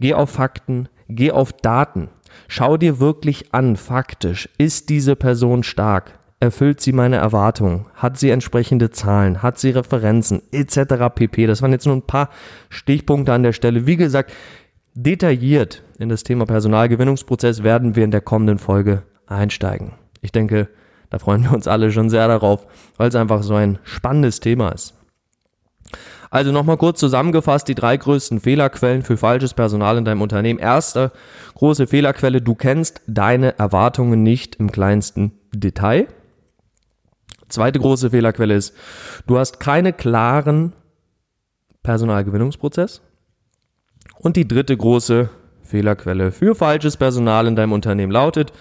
geh 0.00 0.14
auf 0.14 0.30
Fakten, 0.30 0.88
geh 1.08 1.30
auf 1.30 1.52
Daten. 1.52 2.08
Schau 2.48 2.76
dir 2.76 3.00
wirklich 3.00 3.52
an, 3.54 3.76
faktisch, 3.76 4.48
ist 4.58 4.88
diese 4.88 5.16
Person 5.16 5.62
stark? 5.62 6.18
Erfüllt 6.40 6.80
sie 6.80 6.92
meine 6.92 7.16
Erwartungen? 7.16 7.86
Hat 7.94 8.18
sie 8.18 8.30
entsprechende 8.30 8.90
Zahlen? 8.90 9.42
Hat 9.42 9.58
sie 9.60 9.70
Referenzen? 9.70 10.42
Etc. 10.50 10.76
pp. 11.14 11.46
Das 11.46 11.62
waren 11.62 11.70
jetzt 11.70 11.86
nur 11.86 11.94
ein 11.94 12.06
paar 12.06 12.30
Stichpunkte 12.68 13.32
an 13.32 13.44
der 13.44 13.52
Stelle. 13.52 13.86
Wie 13.86 13.96
gesagt, 13.96 14.32
detailliert 14.94 15.84
in 15.98 16.08
das 16.08 16.24
Thema 16.24 16.44
Personalgewinnungsprozess 16.46 17.62
werden 17.62 17.94
wir 17.94 18.02
in 18.02 18.10
der 18.10 18.22
kommenden 18.22 18.58
Folge 18.58 19.04
einsteigen. 19.26 19.92
Ich 20.20 20.32
denke, 20.32 20.68
da 21.10 21.18
freuen 21.18 21.44
wir 21.44 21.52
uns 21.52 21.68
alle 21.68 21.92
schon 21.92 22.10
sehr 22.10 22.26
darauf, 22.26 22.66
weil 22.96 23.08
es 23.08 23.14
einfach 23.14 23.42
so 23.42 23.54
ein 23.54 23.78
spannendes 23.84 24.40
Thema 24.40 24.70
ist. 24.70 24.94
Also 26.32 26.50
nochmal 26.50 26.78
kurz 26.78 26.98
zusammengefasst, 26.98 27.68
die 27.68 27.74
drei 27.74 27.94
größten 27.94 28.40
Fehlerquellen 28.40 29.02
für 29.02 29.18
falsches 29.18 29.52
Personal 29.52 29.98
in 29.98 30.06
deinem 30.06 30.22
Unternehmen. 30.22 30.58
Erste 30.58 31.12
große 31.56 31.86
Fehlerquelle, 31.86 32.40
du 32.40 32.54
kennst 32.54 33.02
deine 33.06 33.58
Erwartungen 33.58 34.22
nicht 34.22 34.56
im 34.56 34.72
kleinsten 34.72 35.32
Detail. 35.54 36.08
Zweite 37.50 37.78
große 37.80 38.08
Fehlerquelle 38.08 38.54
ist, 38.54 38.74
du 39.26 39.38
hast 39.38 39.60
keine 39.60 39.92
klaren 39.92 40.72
Personalgewinnungsprozess. 41.82 43.02
Und 44.16 44.36
die 44.36 44.48
dritte 44.48 44.74
große 44.74 45.28
Fehlerquelle 45.60 46.32
für 46.32 46.54
falsches 46.54 46.96
Personal 46.96 47.46
in 47.46 47.56
deinem 47.56 47.72
Unternehmen 47.72 48.10
lautet, 48.10 48.54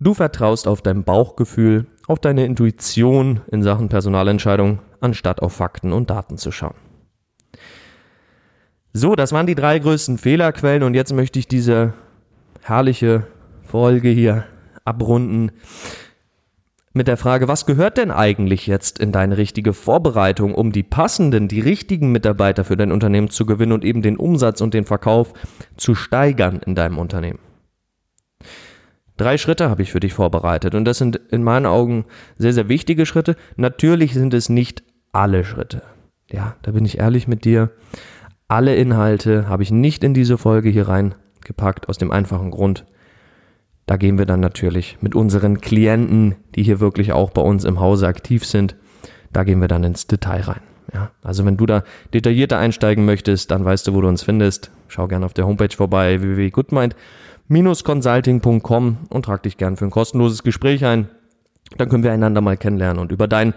du 0.00 0.14
vertraust 0.14 0.66
auf 0.66 0.82
dein 0.82 1.04
Bauchgefühl, 1.04 1.86
auf 2.08 2.18
deine 2.18 2.44
Intuition 2.44 3.40
in 3.52 3.62
Sachen 3.62 3.88
Personalentscheidung 3.88 4.80
anstatt 5.00 5.40
auf 5.40 5.52
Fakten 5.52 5.92
und 5.92 6.10
Daten 6.10 6.38
zu 6.38 6.52
schauen. 6.52 6.74
So, 8.92 9.14
das 9.14 9.32
waren 9.32 9.46
die 9.46 9.54
drei 9.54 9.78
größten 9.78 10.18
Fehlerquellen 10.18 10.82
und 10.82 10.94
jetzt 10.94 11.12
möchte 11.12 11.38
ich 11.38 11.46
diese 11.46 11.94
herrliche 12.62 13.26
Folge 13.62 14.08
hier 14.08 14.44
abrunden 14.84 15.52
mit 16.92 17.06
der 17.06 17.16
Frage, 17.16 17.46
was 17.46 17.66
gehört 17.66 17.98
denn 17.98 18.10
eigentlich 18.10 18.66
jetzt 18.66 18.98
in 18.98 19.12
deine 19.12 19.36
richtige 19.36 19.74
Vorbereitung, 19.74 20.54
um 20.54 20.72
die 20.72 20.82
passenden, 20.82 21.46
die 21.46 21.60
richtigen 21.60 22.10
Mitarbeiter 22.10 22.64
für 22.64 22.76
dein 22.76 22.90
Unternehmen 22.90 23.30
zu 23.30 23.46
gewinnen 23.46 23.72
und 23.72 23.84
eben 23.84 24.02
den 24.02 24.16
Umsatz 24.16 24.60
und 24.60 24.74
den 24.74 24.84
Verkauf 24.84 25.32
zu 25.76 25.94
steigern 25.94 26.60
in 26.66 26.74
deinem 26.74 26.98
Unternehmen? 26.98 27.38
Drei 29.16 29.38
Schritte 29.38 29.70
habe 29.70 29.82
ich 29.82 29.92
für 29.92 30.00
dich 30.00 30.14
vorbereitet 30.14 30.74
und 30.74 30.84
das 30.84 30.98
sind 30.98 31.16
in 31.30 31.44
meinen 31.44 31.66
Augen 31.66 32.06
sehr, 32.38 32.54
sehr 32.54 32.68
wichtige 32.68 33.06
Schritte. 33.06 33.36
Natürlich 33.56 34.14
sind 34.14 34.34
es 34.34 34.48
nicht 34.48 34.82
alle 35.12 35.44
Schritte. 35.44 35.82
Ja, 36.30 36.56
da 36.62 36.72
bin 36.72 36.84
ich 36.84 36.98
ehrlich 36.98 37.28
mit 37.28 37.44
dir. 37.44 37.70
Alle 38.48 38.76
Inhalte 38.76 39.48
habe 39.48 39.62
ich 39.62 39.70
nicht 39.70 40.04
in 40.04 40.14
diese 40.14 40.38
Folge 40.38 40.70
hier 40.70 40.88
reingepackt, 40.88 41.88
aus 41.88 41.98
dem 41.98 42.10
einfachen 42.10 42.50
Grund, 42.50 42.84
da 43.90 43.96
gehen 43.96 44.18
wir 44.18 44.24
dann 44.24 44.38
natürlich 44.38 44.98
mit 45.00 45.16
unseren 45.16 45.60
Klienten, 45.60 46.36
die 46.54 46.62
hier 46.62 46.78
wirklich 46.78 47.10
auch 47.10 47.30
bei 47.30 47.42
uns 47.42 47.64
im 47.64 47.80
Hause 47.80 48.06
aktiv 48.06 48.46
sind, 48.46 48.76
da 49.32 49.42
gehen 49.42 49.60
wir 49.60 49.66
dann 49.66 49.82
ins 49.82 50.06
Detail 50.06 50.42
rein. 50.42 50.60
Ja, 50.94 51.10
also 51.24 51.44
wenn 51.44 51.56
du 51.56 51.66
da 51.66 51.82
detaillierter 52.14 52.56
einsteigen 52.56 53.04
möchtest, 53.04 53.50
dann 53.50 53.64
weißt 53.64 53.88
du, 53.88 53.94
wo 53.94 54.00
du 54.00 54.06
uns 54.06 54.22
findest. 54.22 54.70
Schau 54.86 55.08
gerne 55.08 55.26
auf 55.26 55.34
der 55.34 55.44
Homepage 55.44 55.74
vorbei, 55.76 56.20
www.goodmind.com 56.20 56.96
consulting.com 57.82 58.98
und 59.08 59.24
trag 59.24 59.42
dich 59.42 59.56
gern 59.56 59.76
für 59.76 59.86
ein 59.86 59.90
kostenloses 59.90 60.44
Gespräch 60.44 60.84
ein. 60.84 61.08
Dann 61.76 61.88
können 61.88 62.04
wir 62.04 62.12
einander 62.12 62.40
mal 62.40 62.56
kennenlernen 62.56 63.00
und 63.00 63.10
über 63.10 63.26
deinen, 63.26 63.54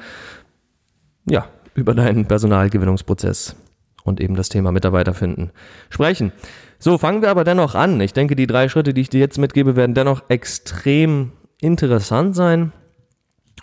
ja, 1.25 1.47
über 1.75 1.93
deinen 1.93 2.25
Personalgewinnungsprozess 2.27 3.55
und 4.03 4.19
eben 4.19 4.35
das 4.35 4.49
Thema 4.49 4.71
Mitarbeiter 4.71 5.13
finden 5.13 5.51
sprechen. 5.89 6.31
So, 6.79 6.97
fangen 6.97 7.21
wir 7.21 7.29
aber 7.29 7.43
dennoch 7.43 7.75
an. 7.75 7.99
Ich 8.01 8.13
denke, 8.13 8.35
die 8.35 8.47
drei 8.47 8.67
Schritte, 8.67 8.93
die 8.93 9.01
ich 9.01 9.09
dir 9.09 9.19
jetzt 9.19 9.37
mitgebe, 9.37 9.75
werden 9.75 9.95
dennoch 9.95 10.23
extrem 10.29 11.31
interessant 11.61 12.35
sein 12.35 12.73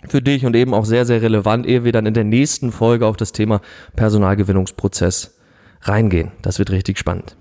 für 0.07 0.21
dich 0.21 0.45
und 0.45 0.55
eben 0.55 0.73
auch 0.73 0.85
sehr, 0.85 1.05
sehr 1.05 1.21
relevant, 1.21 1.67
ehe 1.67 1.83
wir 1.83 1.91
dann 1.91 2.07
in 2.07 2.15
der 2.15 2.23
nächsten 2.23 2.71
Folge 2.71 3.05
auf 3.05 3.17
das 3.17 3.31
Thema 3.31 3.61
Personalgewinnungsprozess 3.95 5.37
reingehen. 5.81 6.31
Das 6.41 6.57
wird 6.57 6.71
richtig 6.71 6.97
spannend. 6.97 7.35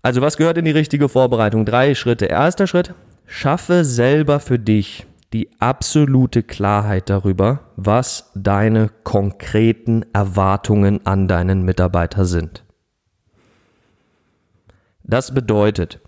Also 0.00 0.20
was 0.20 0.36
gehört 0.36 0.58
in 0.58 0.64
die 0.64 0.70
richtige 0.70 1.08
Vorbereitung? 1.08 1.64
Drei 1.64 1.94
Schritte. 1.94 2.26
Erster 2.26 2.66
Schritt, 2.66 2.94
schaffe 3.26 3.84
selber 3.84 4.40
für 4.40 4.58
dich 4.58 5.06
die 5.32 5.50
absolute 5.58 6.42
Klarheit 6.42 7.08
darüber, 7.08 7.60
was 7.76 8.30
deine 8.34 8.90
konkreten 9.04 10.04
Erwartungen 10.12 11.06
an 11.06 11.28
deinen 11.28 11.62
Mitarbeiter 11.62 12.24
sind. 12.24 12.64
Das 15.04 15.34
bedeutet 15.34 16.00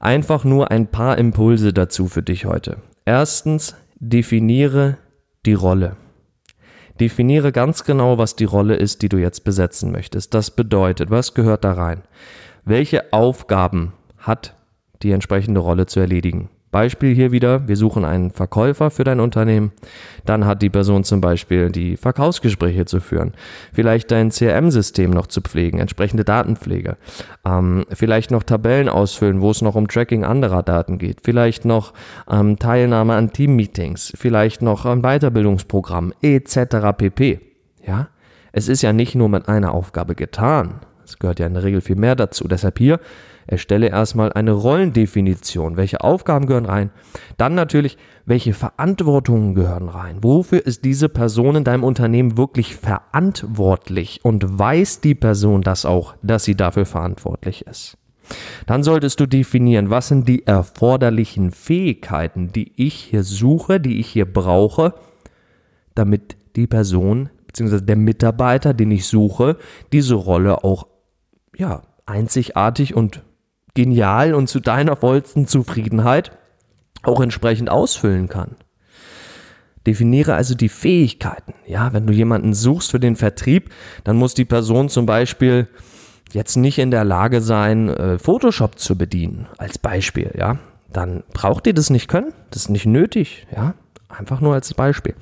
einfach 0.00 0.44
nur 0.44 0.70
ein 0.70 0.88
paar 0.88 1.18
Impulse 1.18 1.72
dazu 1.72 2.08
für 2.08 2.22
dich 2.22 2.44
heute. 2.44 2.78
Erstens, 3.04 3.74
definiere 3.98 4.98
die 5.46 5.54
Rolle. 5.54 5.96
Definiere 7.00 7.52
ganz 7.52 7.84
genau, 7.84 8.18
was 8.18 8.36
die 8.36 8.44
Rolle 8.44 8.76
ist, 8.76 9.02
die 9.02 9.08
du 9.08 9.16
jetzt 9.16 9.44
besetzen 9.44 9.92
möchtest. 9.92 10.34
Das 10.34 10.50
bedeutet, 10.50 11.10
was 11.10 11.34
gehört 11.34 11.64
da 11.64 11.72
rein? 11.72 12.02
welche 12.66 13.12
Aufgaben 13.12 13.92
hat 14.18 14.56
die 15.02 15.12
entsprechende 15.12 15.60
Rolle 15.60 15.86
zu 15.86 16.00
erledigen. 16.00 16.50
Beispiel 16.76 17.14
hier 17.14 17.32
wieder, 17.32 17.66
wir 17.66 17.76
suchen 17.78 18.04
einen 18.04 18.30
Verkäufer 18.30 18.90
für 18.90 19.02
dein 19.02 19.18
Unternehmen. 19.18 19.72
Dann 20.26 20.44
hat 20.44 20.60
die 20.60 20.68
Person 20.68 21.04
zum 21.04 21.22
Beispiel 21.22 21.70
die 21.70 21.96
Verkaufsgespräche 21.96 22.84
zu 22.84 23.00
führen, 23.00 23.32
vielleicht 23.72 24.10
dein 24.10 24.28
CRM-System 24.28 25.10
noch 25.10 25.26
zu 25.26 25.40
pflegen, 25.40 25.78
entsprechende 25.78 26.22
Datenpflege, 26.22 26.98
ähm, 27.46 27.86
vielleicht 27.88 28.30
noch 28.30 28.42
Tabellen 28.42 28.90
ausfüllen, 28.90 29.40
wo 29.40 29.50
es 29.52 29.62
noch 29.62 29.74
um 29.74 29.88
Tracking 29.88 30.24
anderer 30.24 30.62
Daten 30.62 30.98
geht, 30.98 31.20
vielleicht 31.24 31.64
noch 31.64 31.94
ähm, 32.30 32.58
Teilnahme 32.58 33.14
an 33.14 33.32
Team-Meetings, 33.32 34.12
vielleicht 34.14 34.60
noch 34.60 34.84
ein 34.84 35.00
Weiterbildungsprogramm 35.00 36.12
etc. 36.20 36.94
pp. 36.94 37.40
Ja, 37.86 38.08
es 38.52 38.68
ist 38.68 38.82
ja 38.82 38.92
nicht 38.92 39.14
nur 39.14 39.30
mit 39.30 39.48
einer 39.48 39.72
Aufgabe 39.72 40.14
getan, 40.14 40.80
es 41.06 41.18
gehört 41.18 41.40
ja 41.40 41.46
in 41.46 41.54
der 41.54 41.62
Regel 41.62 41.80
viel 41.80 41.96
mehr 41.96 42.16
dazu. 42.16 42.46
Deshalb 42.46 42.76
hier 42.76 43.00
erstelle 43.46 43.88
erstmal 43.88 44.32
eine 44.32 44.52
Rollendefinition. 44.52 45.76
Welche 45.76 46.02
Aufgaben 46.02 46.46
gehören 46.46 46.66
rein? 46.66 46.90
Dann 47.36 47.54
natürlich, 47.54 47.96
welche 48.24 48.54
Verantwortungen 48.54 49.54
gehören 49.54 49.88
rein? 49.88 50.18
Wofür 50.22 50.64
ist 50.64 50.84
diese 50.84 51.08
Person 51.08 51.56
in 51.56 51.64
deinem 51.64 51.84
Unternehmen 51.84 52.36
wirklich 52.36 52.76
verantwortlich? 52.76 54.20
Und 54.24 54.58
weiß 54.58 55.00
die 55.00 55.14
Person 55.14 55.62
das 55.62 55.84
auch, 55.84 56.14
dass 56.22 56.44
sie 56.44 56.56
dafür 56.56 56.86
verantwortlich 56.86 57.66
ist? 57.66 57.96
Dann 58.66 58.82
solltest 58.82 59.20
du 59.20 59.26
definieren, 59.26 59.90
was 59.90 60.08
sind 60.08 60.28
die 60.28 60.46
erforderlichen 60.46 61.52
Fähigkeiten, 61.52 62.52
die 62.52 62.72
ich 62.76 62.94
hier 62.94 63.22
suche, 63.22 63.78
die 63.80 64.00
ich 64.00 64.08
hier 64.08 64.30
brauche, 64.30 64.94
damit 65.94 66.36
die 66.56 66.66
Person 66.66 67.30
bzw. 67.46 67.80
der 67.80 67.96
Mitarbeiter, 67.96 68.74
den 68.74 68.90
ich 68.90 69.06
suche, 69.06 69.56
diese 69.92 70.14
Rolle 70.14 70.64
auch 70.64 70.88
ja, 71.56 71.82
einzigartig 72.04 72.94
und 72.94 73.22
genial 73.76 74.34
und 74.34 74.48
zu 74.48 74.58
deiner 74.58 74.96
vollsten 74.96 75.46
Zufriedenheit 75.46 76.32
auch 77.04 77.20
entsprechend 77.20 77.70
ausfüllen 77.70 78.28
kann. 78.28 78.56
Definiere 79.86 80.34
also 80.34 80.56
die 80.56 80.68
Fähigkeiten. 80.68 81.54
Ja, 81.64 81.92
wenn 81.92 82.08
du 82.08 82.12
jemanden 82.12 82.54
suchst 82.54 82.90
für 82.90 82.98
den 82.98 83.14
Vertrieb, 83.14 83.70
dann 84.02 84.16
muss 84.16 84.34
die 84.34 84.44
Person 84.44 84.88
zum 84.88 85.06
Beispiel 85.06 85.68
jetzt 86.32 86.56
nicht 86.56 86.78
in 86.78 86.90
der 86.90 87.04
Lage 87.04 87.40
sein, 87.40 87.88
äh, 87.88 88.18
Photoshop 88.18 88.80
zu 88.80 88.98
bedienen, 88.98 89.46
als 89.58 89.78
Beispiel, 89.78 90.32
ja. 90.36 90.58
Dann 90.92 91.22
braucht 91.32 91.66
ihr 91.68 91.74
das 91.74 91.90
nicht 91.90 92.08
können, 92.08 92.32
das 92.50 92.62
ist 92.62 92.70
nicht 92.70 92.86
nötig, 92.86 93.46
ja. 93.54 93.74
Einfach 94.08 94.40
nur 94.40 94.54
als 94.54 94.72
Beispiel. 94.72 95.14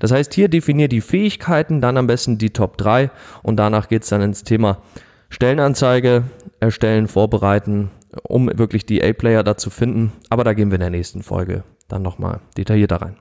Das 0.00 0.10
heißt, 0.10 0.32
hier 0.32 0.48
definiere 0.48 0.88
die 0.88 1.00
Fähigkeiten, 1.00 1.80
dann 1.80 1.96
am 1.96 2.06
besten 2.06 2.38
die 2.38 2.50
Top 2.50 2.78
3 2.78 3.10
und 3.42 3.56
danach 3.56 3.88
geht 3.88 4.04
es 4.04 4.08
dann 4.08 4.22
ins 4.22 4.42
Thema 4.42 4.78
Stellenanzeige, 5.28 6.24
erstellen, 6.60 7.08
vorbereiten, 7.08 7.90
um 8.22 8.50
wirklich 8.58 8.86
die 8.86 9.02
A-Player 9.02 9.42
da 9.42 9.56
zu 9.56 9.70
finden. 9.70 10.12
Aber 10.30 10.44
da 10.44 10.54
gehen 10.54 10.70
wir 10.70 10.76
in 10.76 10.80
der 10.80 10.90
nächsten 10.90 11.22
Folge 11.22 11.64
dann 11.88 12.02
nochmal 12.02 12.40
detaillierter 12.56 12.96
rein. 12.96 13.16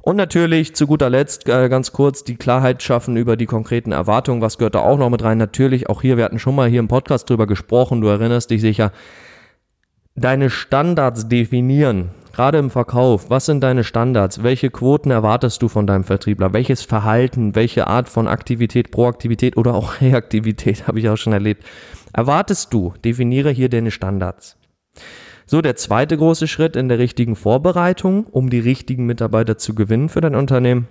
Und 0.00 0.16
natürlich 0.16 0.74
zu 0.74 0.86
guter 0.86 1.10
Letzt 1.10 1.48
äh, 1.48 1.68
ganz 1.68 1.92
kurz 1.92 2.24
die 2.24 2.36
Klarheit 2.36 2.82
schaffen 2.82 3.16
über 3.16 3.36
die 3.36 3.46
konkreten 3.46 3.92
Erwartungen. 3.92 4.40
Was 4.40 4.56
gehört 4.56 4.74
da 4.74 4.80
auch 4.80 4.96
noch 4.96 5.10
mit 5.10 5.22
rein? 5.22 5.38
Natürlich 5.38 5.88
auch 5.90 6.00
hier, 6.00 6.16
wir 6.16 6.24
hatten 6.24 6.38
schon 6.38 6.54
mal 6.54 6.68
hier 6.68 6.80
im 6.80 6.88
Podcast 6.88 7.28
drüber 7.28 7.46
gesprochen, 7.46 8.00
du 8.00 8.08
erinnerst 8.08 8.50
dich 8.50 8.60
sicher. 8.60 8.92
Deine 10.14 10.50
Standards 10.50 11.28
definieren, 11.28 12.10
gerade 12.38 12.58
im 12.58 12.70
Verkauf. 12.70 13.30
Was 13.30 13.46
sind 13.46 13.62
deine 13.64 13.82
Standards? 13.82 14.44
Welche 14.44 14.70
Quoten 14.70 15.10
erwartest 15.10 15.60
du 15.60 15.66
von 15.66 15.88
deinem 15.88 16.04
Vertriebler? 16.04 16.52
Welches 16.52 16.82
Verhalten, 16.82 17.56
welche 17.56 17.88
Art 17.88 18.08
von 18.08 18.28
Aktivität, 18.28 18.92
Proaktivität 18.92 19.56
oder 19.56 19.74
auch 19.74 20.00
Reaktivität 20.00 20.86
habe 20.86 21.00
ich 21.00 21.08
auch 21.08 21.16
schon 21.16 21.32
erlebt? 21.32 21.64
Erwartest 22.12 22.72
du? 22.72 22.94
Definiere 23.04 23.50
hier 23.50 23.68
deine 23.68 23.90
Standards. 23.90 24.56
So, 25.46 25.62
der 25.62 25.74
zweite 25.74 26.16
große 26.16 26.46
Schritt 26.46 26.76
in 26.76 26.88
der 26.88 27.00
richtigen 27.00 27.34
Vorbereitung, 27.34 28.26
um 28.26 28.50
die 28.50 28.60
richtigen 28.60 29.04
Mitarbeiter 29.04 29.58
zu 29.58 29.74
gewinnen 29.74 30.08
für 30.08 30.20
dein 30.20 30.36
Unternehmen. 30.36 30.86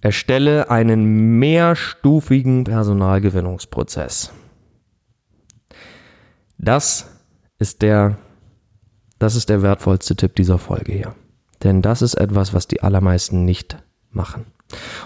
Erstelle 0.00 0.70
einen 0.70 1.40
mehrstufigen 1.40 2.62
Personalgewinnungsprozess. 2.62 4.32
Das 6.56 7.10
ist 7.58 7.82
der, 7.82 8.16
das 9.20 9.36
ist 9.36 9.48
der 9.50 9.62
wertvollste 9.62 10.16
Tipp 10.16 10.34
dieser 10.34 10.58
Folge 10.58 10.92
hier. 10.92 11.14
Denn 11.62 11.82
das 11.82 12.02
ist 12.02 12.14
etwas, 12.14 12.54
was 12.54 12.66
die 12.66 12.82
allermeisten 12.82 13.44
nicht 13.44 13.76
machen. 14.10 14.46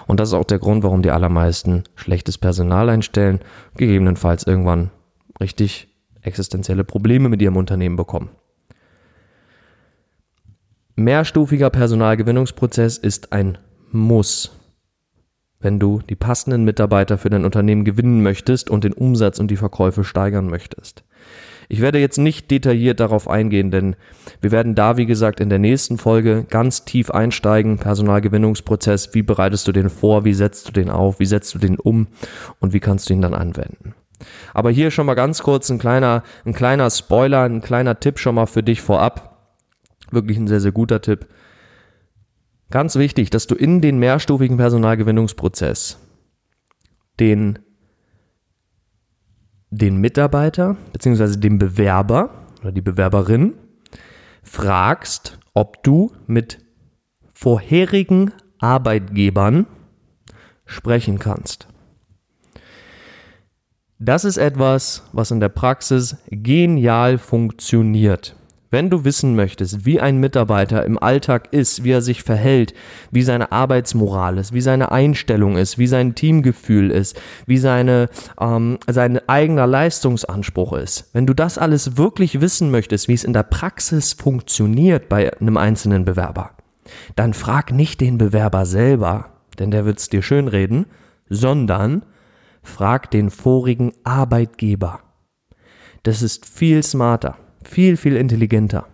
Und 0.07 0.19
das 0.19 0.29
ist 0.29 0.33
auch 0.33 0.45
der 0.45 0.57
Grund, 0.57 0.83
warum 0.83 1.01
die 1.01 1.11
allermeisten 1.11 1.83
schlechtes 1.95 2.37
Personal 2.37 2.89
einstellen, 2.89 3.41
gegebenenfalls 3.75 4.47
irgendwann 4.47 4.89
richtig 5.39 5.89
existenzielle 6.21 6.85
Probleme 6.85 7.27
mit 7.27 7.41
ihrem 7.41 7.57
Unternehmen 7.57 7.97
bekommen. 7.97 8.29
Mehrstufiger 10.95 11.69
Personalgewinnungsprozess 11.69 12.97
ist 12.97 13.33
ein 13.33 13.57
Muss, 13.91 14.57
wenn 15.59 15.77
du 15.77 15.99
die 16.09 16.15
passenden 16.15 16.63
Mitarbeiter 16.63 17.17
für 17.17 17.29
dein 17.29 17.43
Unternehmen 17.43 17.83
gewinnen 17.83 18.23
möchtest 18.23 18.69
und 18.69 18.85
den 18.85 18.93
Umsatz 18.93 19.39
und 19.39 19.51
die 19.51 19.57
Verkäufe 19.57 20.05
steigern 20.05 20.47
möchtest. 20.47 21.03
Ich 21.67 21.81
werde 21.81 21.99
jetzt 21.99 22.17
nicht 22.17 22.51
detailliert 22.51 22.99
darauf 22.99 23.27
eingehen, 23.27 23.71
denn 23.71 23.95
wir 24.41 24.51
werden 24.51 24.75
da, 24.75 24.97
wie 24.97 25.05
gesagt, 25.05 25.39
in 25.39 25.49
der 25.49 25.59
nächsten 25.59 25.97
Folge 25.97 26.45
ganz 26.49 26.85
tief 26.85 27.11
einsteigen. 27.11 27.77
Personalgewinnungsprozess, 27.77 29.13
wie 29.13 29.23
bereitest 29.23 29.67
du 29.67 29.71
den 29.71 29.89
vor, 29.89 30.25
wie 30.25 30.33
setzt 30.33 30.67
du 30.67 30.71
den 30.71 30.89
auf, 30.89 31.19
wie 31.19 31.25
setzt 31.25 31.55
du 31.55 31.59
den 31.59 31.79
um 31.79 32.07
und 32.59 32.73
wie 32.73 32.79
kannst 32.79 33.09
du 33.09 33.13
ihn 33.13 33.21
dann 33.21 33.33
anwenden. 33.33 33.95
Aber 34.53 34.71
hier 34.71 34.91
schon 34.91 35.05
mal 35.05 35.15
ganz 35.15 35.43
kurz 35.43 35.69
ein 35.69 35.79
kleiner, 35.79 36.23
ein 36.45 36.53
kleiner 36.53 36.89
Spoiler, 36.89 37.43
ein 37.43 37.61
kleiner 37.61 37.99
Tipp 37.99 38.19
schon 38.19 38.35
mal 38.35 38.45
für 38.45 38.63
dich 38.63 38.81
vorab. 38.81 39.51
Wirklich 40.11 40.37
ein 40.37 40.47
sehr, 40.47 40.61
sehr 40.61 40.71
guter 40.71 41.01
Tipp. 41.01 41.27
Ganz 42.71 42.95
wichtig, 42.95 43.29
dass 43.29 43.47
du 43.47 43.55
in 43.55 43.81
den 43.81 43.99
mehrstufigen 43.99 44.57
Personalgewinnungsprozess 44.57 45.99
den, 47.19 47.59
den 49.77 49.97
Mitarbeiter 49.97 50.77
bzw. 50.93 51.37
den 51.37 51.59
Bewerber 51.59 52.29
oder 52.61 52.71
die 52.71 52.81
Bewerberin 52.81 53.53
fragst, 54.41 55.37
ob 55.53 55.83
du 55.83 56.11
mit 56.27 56.59
vorherigen 57.33 58.31
Arbeitgebern 58.59 59.67
sprechen 60.65 61.19
kannst. 61.19 61.67
Das 63.99 64.25
ist 64.25 64.37
etwas, 64.37 65.03
was 65.13 65.31
in 65.31 65.39
der 65.39 65.49
Praxis 65.49 66.17
genial 66.29 67.17
funktioniert. 67.17 68.35
Wenn 68.75 68.89
du 68.89 69.05
wissen 69.05 69.37
möchtest, 69.37 69.85
wie 69.85 70.01
ein 70.01 70.19
Mitarbeiter 70.19 70.83
im 70.83 71.01
Alltag 71.01 71.53
ist, 71.53 71.85
wie 71.85 71.91
er 71.91 72.01
sich 72.01 72.23
verhält, 72.23 72.73
wie 73.09 73.21
seine 73.21 73.53
Arbeitsmoral 73.53 74.37
ist, 74.37 74.51
wie 74.51 74.59
seine 74.59 74.91
Einstellung 74.91 75.55
ist, 75.55 75.77
wie 75.77 75.87
sein 75.87 76.13
Teamgefühl 76.13 76.91
ist, 76.91 77.17
wie 77.45 77.57
seine, 77.57 78.09
ähm, 78.37 78.77
sein 78.85 79.21
eigener 79.29 79.65
Leistungsanspruch 79.65 80.73
ist, 80.73 81.09
wenn 81.13 81.25
du 81.25 81.33
das 81.33 81.57
alles 81.57 81.95
wirklich 81.95 82.41
wissen 82.41 82.69
möchtest, 82.69 83.07
wie 83.07 83.13
es 83.13 83.23
in 83.23 83.31
der 83.31 83.43
Praxis 83.43 84.11
funktioniert 84.11 85.07
bei 85.07 85.31
einem 85.39 85.55
einzelnen 85.55 86.03
Bewerber, 86.03 86.51
dann 87.15 87.33
frag 87.33 87.71
nicht 87.71 88.01
den 88.01 88.17
Bewerber 88.17 88.65
selber, 88.65 89.37
denn 89.57 89.71
der 89.71 89.85
wird 89.85 89.99
es 89.99 90.09
dir 90.09 90.21
schönreden, 90.21 90.87
sondern 91.29 92.03
frag 92.61 93.09
den 93.09 93.29
vorigen 93.29 93.93
Arbeitgeber. 94.03 94.99
Das 96.03 96.21
ist 96.21 96.45
viel 96.45 96.83
smarter, 96.83 97.37
viel, 97.67 97.97
viel 97.97 98.15
intelligenter, 98.15 98.87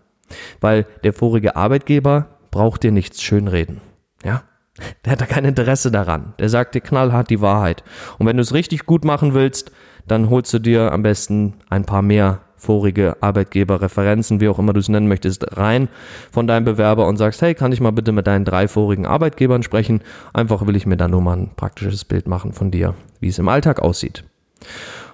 weil 0.60 0.86
der 1.04 1.14
vorige 1.14 1.56
Arbeitgeber 1.56 2.40
braucht 2.52 2.84
dir 2.84 2.92
nichts 2.92 3.22
schönreden. 3.22 3.82
Ja? 4.24 4.44
Der 5.06 5.14
hat 5.14 5.22
da 5.22 5.26
kein 5.26 5.46
Interesse 5.46 5.92
daran. 5.92 6.34
Der 6.40 6.50
sagt 6.50 6.76
dir 6.76 6.82
knallhart 6.82 7.30
die 7.30 7.42
Wahrheit. 7.42 7.84
Und 8.18 8.26
wenn 8.26 8.38
du 8.38 8.42
es 8.42 8.54
richtig 8.54 8.86
gut 8.86 9.06
machen 9.06 9.34
willst, 9.34 9.72
dann 10.08 10.30
holst 10.30 10.54
du 10.54 10.60
dir 10.60 10.92
am 10.92 11.04
besten 11.04 11.56
ein 11.70 11.86
paar 11.86 12.02
mehr 12.02 12.40
vorige 12.62 13.18
Arbeitgeberreferenzen, 13.22 14.40
wie 14.40 14.48
auch 14.48 14.60
immer 14.60 14.74
du 14.74 14.80
es 14.80 14.90
nennen 14.90 15.08
möchtest, 15.08 15.58
rein 15.58 15.90
von 16.32 16.46
deinem 16.46 16.64
Bewerber 16.64 17.08
und 17.08 17.18
sagst, 17.18 17.42
hey, 17.42 17.56
kann 17.56 17.72
ich 17.72 17.82
mal 17.82 17.92
bitte 17.92 18.12
mit 18.12 18.28
deinen 18.28 18.46
drei 18.46 18.68
vorigen 18.68 19.08
Arbeitgebern 19.08 19.64
sprechen? 19.64 20.02
Einfach 20.32 20.66
will 20.68 20.76
ich 20.76 20.86
mir 20.86 20.98
da 20.98 21.08
nur 21.08 21.22
mal 21.22 21.38
ein 21.38 21.56
praktisches 21.56 22.06
Bild 22.06 22.28
machen 22.28 22.54
von 22.54 22.70
dir, 22.70 22.94
wie 23.20 23.30
es 23.30 23.40
im 23.40 23.48
Alltag 23.48 23.80
aussieht. 23.80 24.24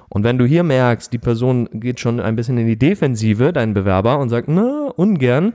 Und 0.10 0.24
wenn 0.24 0.38
du 0.38 0.46
hier 0.46 0.63
merkst, 0.63 1.12
die 1.12 1.17
Person 1.17 1.70
geht 1.74 2.00
schon 2.00 2.20
ein 2.20 2.36
bisschen 2.36 2.58
in 2.58 2.67
die 2.67 2.78
Defensive, 2.78 3.52
dein 3.52 3.74
Bewerber, 3.74 4.20
und 4.20 4.30
sagt, 4.30 4.48
na, 4.48 4.91
ungern, 4.96 5.54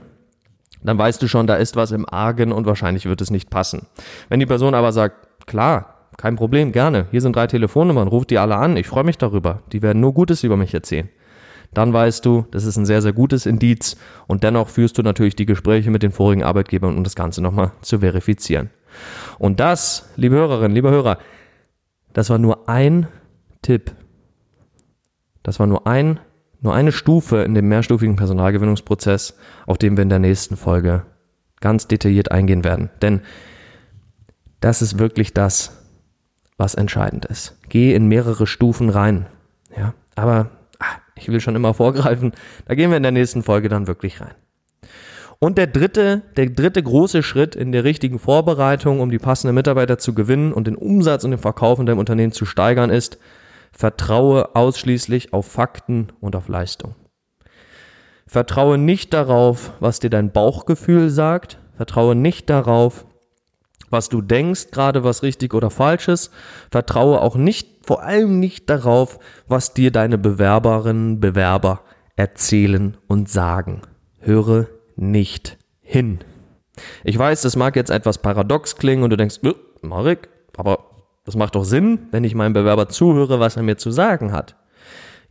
dann 0.83 0.97
weißt 0.97 1.21
du 1.21 1.27
schon, 1.27 1.47
da 1.47 1.55
ist 1.55 1.75
was 1.75 1.91
im 1.91 2.07
Argen 2.07 2.51
und 2.51 2.65
wahrscheinlich 2.65 3.05
wird 3.05 3.21
es 3.21 3.31
nicht 3.31 3.49
passen. 3.49 3.87
Wenn 4.29 4.39
die 4.39 4.45
Person 4.45 4.75
aber 4.75 4.91
sagt, 4.91 5.47
klar, 5.47 6.09
kein 6.17 6.35
Problem, 6.35 6.71
gerne, 6.71 7.07
hier 7.09 7.21
sind 7.21 7.35
drei 7.35 7.47
Telefonnummern, 7.47 8.07
ruft 8.07 8.29
die 8.29 8.37
alle 8.37 8.55
an, 8.55 8.77
ich 8.77 8.87
freue 8.87 9.03
mich 9.03 9.17
darüber, 9.17 9.63
die 9.71 9.81
werden 9.81 9.99
nur 9.99 10.13
Gutes 10.13 10.43
über 10.43 10.57
mich 10.57 10.73
erzählen 10.73 11.09
dann 11.73 11.93
weißt 11.93 12.25
du, 12.25 12.45
das 12.51 12.65
ist 12.65 12.77
ein 12.77 12.85
sehr, 12.85 13.01
sehr 13.01 13.13
gutes 13.13 13.45
Indiz 13.45 13.97
und 14.27 14.43
dennoch 14.43 14.69
führst 14.69 14.97
du 14.97 15.01
natürlich 15.01 15.35
die 15.35 15.45
Gespräche 15.45 15.91
mit 15.91 16.03
den 16.03 16.11
vorigen 16.11 16.43
Arbeitgebern, 16.43 16.95
um 16.95 17.03
das 17.03 17.15
Ganze 17.15 17.41
nochmal 17.41 17.71
zu 17.81 17.99
verifizieren. 17.99 18.69
Und 19.39 19.59
das, 19.59 20.09
liebe 20.15 20.35
Hörerinnen, 20.35 20.75
liebe 20.75 20.91
Hörer, 20.91 21.17
das 22.13 22.29
war 22.29 22.37
nur 22.37 22.69
ein 22.69 23.07
Tipp. 23.61 23.91
Das 25.43 25.59
war 25.59 25.67
nur 25.67 25.85
ein, 25.85 26.19
nur 26.61 26.73
eine 26.73 26.91
Stufe 26.91 27.43
in 27.43 27.53
dem 27.53 27.67
mehrstufigen 27.67 28.15
Personalgewinnungsprozess, 28.15 29.37
auf 29.67 29.77
den 29.77 29.97
wir 29.97 30.01
in 30.01 30.09
der 30.09 30.19
nächsten 30.19 30.57
Folge 30.57 31.05
ganz 31.59 31.87
detailliert 31.87 32.31
eingehen 32.31 32.63
werden. 32.63 32.89
Denn 33.01 33.21
das 34.61 34.81
ist 34.81 34.97
wirklich 34.97 35.33
das, 35.33 35.77
was 36.57 36.75
entscheidend 36.75 37.25
ist. 37.25 37.57
Geh 37.67 37.93
in 37.93 38.07
mehrere 38.07 38.47
Stufen 38.47 38.89
rein. 38.89 39.25
Ja, 39.77 39.93
aber 40.15 40.51
ich 41.15 41.27
will 41.27 41.41
schon 41.41 41.55
immer 41.55 41.73
vorgreifen. 41.73 42.31
Da 42.65 42.75
gehen 42.75 42.89
wir 42.89 42.97
in 42.97 43.03
der 43.03 43.11
nächsten 43.11 43.43
Folge 43.43 43.69
dann 43.69 43.87
wirklich 43.87 44.21
rein. 44.21 44.33
Und 45.39 45.57
der 45.57 45.67
dritte, 45.67 46.21
der 46.37 46.49
dritte 46.49 46.81
große 46.81 47.21
Schritt 47.21 47.55
in 47.55 47.73
der 47.73 47.83
richtigen 47.83 48.19
Vorbereitung, 48.19 49.01
um 49.01 49.11
die 49.11 49.19
passenden 49.19 49.55
Mitarbeiter 49.55 49.97
zu 49.97 50.13
gewinnen 50.13 50.53
und 50.53 50.67
den 50.67 50.77
Umsatz 50.77 51.25
und 51.25 51.31
den 51.31 51.39
Verkauf 51.39 51.79
in 51.79 51.85
deinem 51.85 51.99
Unternehmen 51.99 52.31
zu 52.31 52.45
steigern, 52.45 52.89
ist, 52.89 53.17
vertraue 53.73 54.55
ausschließlich 54.55 55.33
auf 55.33 55.47
Fakten 55.47 56.07
und 56.21 56.35
auf 56.35 56.47
Leistung. 56.47 56.95
Vertraue 58.27 58.77
nicht 58.77 59.13
darauf, 59.13 59.73
was 59.79 59.99
dir 59.99 60.09
dein 60.09 60.31
Bauchgefühl 60.31 61.09
sagt. 61.09 61.59
Vertraue 61.75 62.15
nicht 62.15 62.49
darauf, 62.49 63.05
was 63.89 64.09
du 64.09 64.21
denkst, 64.21 64.71
gerade 64.71 65.03
was 65.03 65.23
richtig 65.23 65.53
oder 65.53 65.69
falsch 65.69 66.07
ist. 66.07 66.31
Vertraue 66.71 67.21
auch 67.21 67.35
nicht, 67.35 67.85
vor 67.85 68.03
allem 68.03 68.39
nicht 68.39 68.69
darauf, 68.69 69.19
was 69.47 69.73
dir 69.73 69.91
deine 69.91 70.17
Bewerberinnen, 70.17 71.19
Bewerber 71.19 71.81
erzählen 72.15 72.97
und 73.07 73.29
sagen. 73.29 73.81
Höre 74.19 74.67
nicht 74.95 75.57
hin. 75.81 76.19
Ich 77.03 77.17
weiß, 77.17 77.41
das 77.41 77.55
mag 77.55 77.75
jetzt 77.75 77.91
etwas 77.91 78.17
paradox 78.17 78.77
klingen 78.77 79.03
und 79.03 79.09
du 79.09 79.17
denkst, 79.17 79.41
Marek, 79.81 80.29
aber 80.57 80.92
das 81.25 81.35
macht 81.35 81.55
doch 81.55 81.63
Sinn, 81.63 82.07
wenn 82.11 82.23
ich 82.23 82.35
meinem 82.35 82.53
Bewerber 82.53 82.89
zuhöre, 82.89 83.39
was 83.39 83.55
er 83.55 83.63
mir 83.63 83.77
zu 83.77 83.91
sagen 83.91 84.31
hat. 84.31 84.55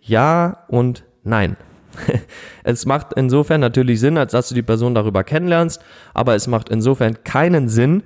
Ja 0.01 0.65
und 0.69 1.05
nein. 1.23 1.57
Es 2.65 2.87
macht 2.87 3.13
insofern 3.15 3.61
natürlich 3.61 4.01
Sinn, 4.01 4.17
als 4.17 4.33
dass 4.33 4.49
du 4.49 4.55
die 4.55 4.63
Person 4.63 4.95
darüber 4.95 5.25
kennenlernst, 5.25 5.83
aber 6.15 6.35
es 6.37 6.47
macht 6.47 6.69
insofern 6.69 7.25
keinen 7.25 7.69
Sinn, 7.69 8.05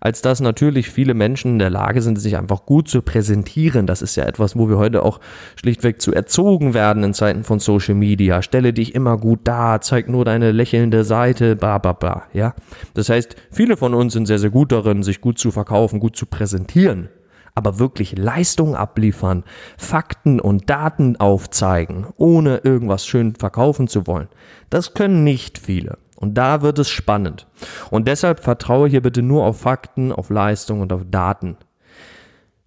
als 0.00 0.20
dass 0.20 0.40
natürlich 0.40 0.90
viele 0.90 1.14
Menschen 1.14 1.52
in 1.52 1.58
der 1.58 1.70
Lage 1.70 2.02
sind, 2.02 2.20
sich 2.20 2.36
einfach 2.36 2.66
gut 2.66 2.88
zu 2.88 3.00
präsentieren. 3.02 3.86
Das 3.86 4.02
ist 4.02 4.14
ja 4.16 4.24
etwas, 4.24 4.56
wo 4.56 4.68
wir 4.68 4.76
heute 4.76 5.02
auch 5.02 5.20
schlichtweg 5.56 6.02
zu 6.02 6.12
erzogen 6.12 6.74
werden 6.74 7.02
in 7.02 7.14
Zeiten 7.14 7.44
von 7.44 7.60
Social 7.60 7.94
Media. 7.94 8.42
Stelle 8.42 8.72
dich 8.72 8.94
immer 8.94 9.16
gut 9.16 9.40
dar, 9.44 9.80
zeig 9.80 10.08
nur 10.08 10.24
deine 10.26 10.52
lächelnde 10.52 11.04
Seite, 11.04 11.56
bla 11.56 11.78
bla 11.78 11.94
bla. 11.94 12.24
Ja? 12.34 12.54
Das 12.92 13.08
heißt, 13.08 13.36
viele 13.50 13.76
von 13.76 13.94
uns 13.94 14.12
sind 14.12 14.26
sehr, 14.26 14.38
sehr 14.38 14.50
gut 14.50 14.70
darin, 14.70 15.02
sich 15.02 15.20
gut 15.20 15.38
zu 15.38 15.50
verkaufen, 15.50 15.98
gut 15.98 16.16
zu 16.16 16.26
präsentieren. 16.26 17.08
Aber 17.54 17.78
wirklich 17.78 18.18
Leistung 18.18 18.74
abliefern, 18.74 19.44
Fakten 19.78 20.40
und 20.40 20.68
Daten 20.68 21.16
aufzeigen, 21.16 22.06
ohne 22.16 22.58
irgendwas 22.58 23.06
schön 23.06 23.34
verkaufen 23.36 23.86
zu 23.86 24.06
wollen, 24.06 24.28
das 24.70 24.94
können 24.94 25.22
nicht 25.22 25.58
viele. 25.58 25.98
Und 26.16 26.34
da 26.34 26.62
wird 26.62 26.78
es 26.78 26.88
spannend. 26.88 27.46
Und 27.90 28.08
deshalb 28.08 28.40
vertraue 28.40 28.88
hier 28.88 29.02
bitte 29.02 29.22
nur 29.22 29.44
auf 29.44 29.60
Fakten, 29.60 30.10
auf 30.10 30.30
Leistung 30.30 30.80
und 30.80 30.92
auf 30.92 31.02
Daten. 31.10 31.56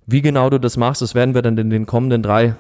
Wie 0.06 0.22
genau 0.22 0.50
du 0.50 0.60
das 0.60 0.78
machst, 0.78 1.02
das 1.02 1.16
werden 1.16 1.36
wir 1.36 1.42
dann 1.42 1.58
in 1.58 1.70
den 1.70 1.86
kommenden 1.86 2.24
drei 2.24 2.56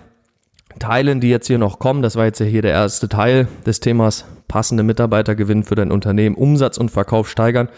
Teilen, 0.79 1.21
die 1.21 1.29
jetzt 1.29 1.47
hier 1.47 1.57
noch 1.57 1.79
kommen. 1.79 2.01
Das 2.01 2.15
war 2.15 2.25
jetzt 2.25 2.39
ja 2.39 2.45
hier 2.45 2.61
der 2.61 2.71
erste 2.71 3.07
Teil 3.09 3.47
des 3.65 3.79
Themas 3.79 4.25
passende 4.47 4.83
Mitarbeitergewinn 4.83 5.63
für 5.63 5.75
dein 5.75 5.91
Unternehmen, 5.91 6.35
Umsatz 6.35 6.77
und 6.77 6.89
Verkauf 6.89 7.29
steigern. 7.29 7.69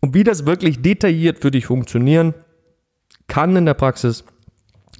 Und 0.00 0.14
wie 0.14 0.24
das 0.24 0.46
wirklich 0.46 0.82
detailliert 0.82 1.40
für 1.40 1.50
dich 1.50 1.66
funktionieren 1.66 2.34
kann 3.30 3.56
in 3.56 3.64
der 3.64 3.74
Praxis, 3.74 4.24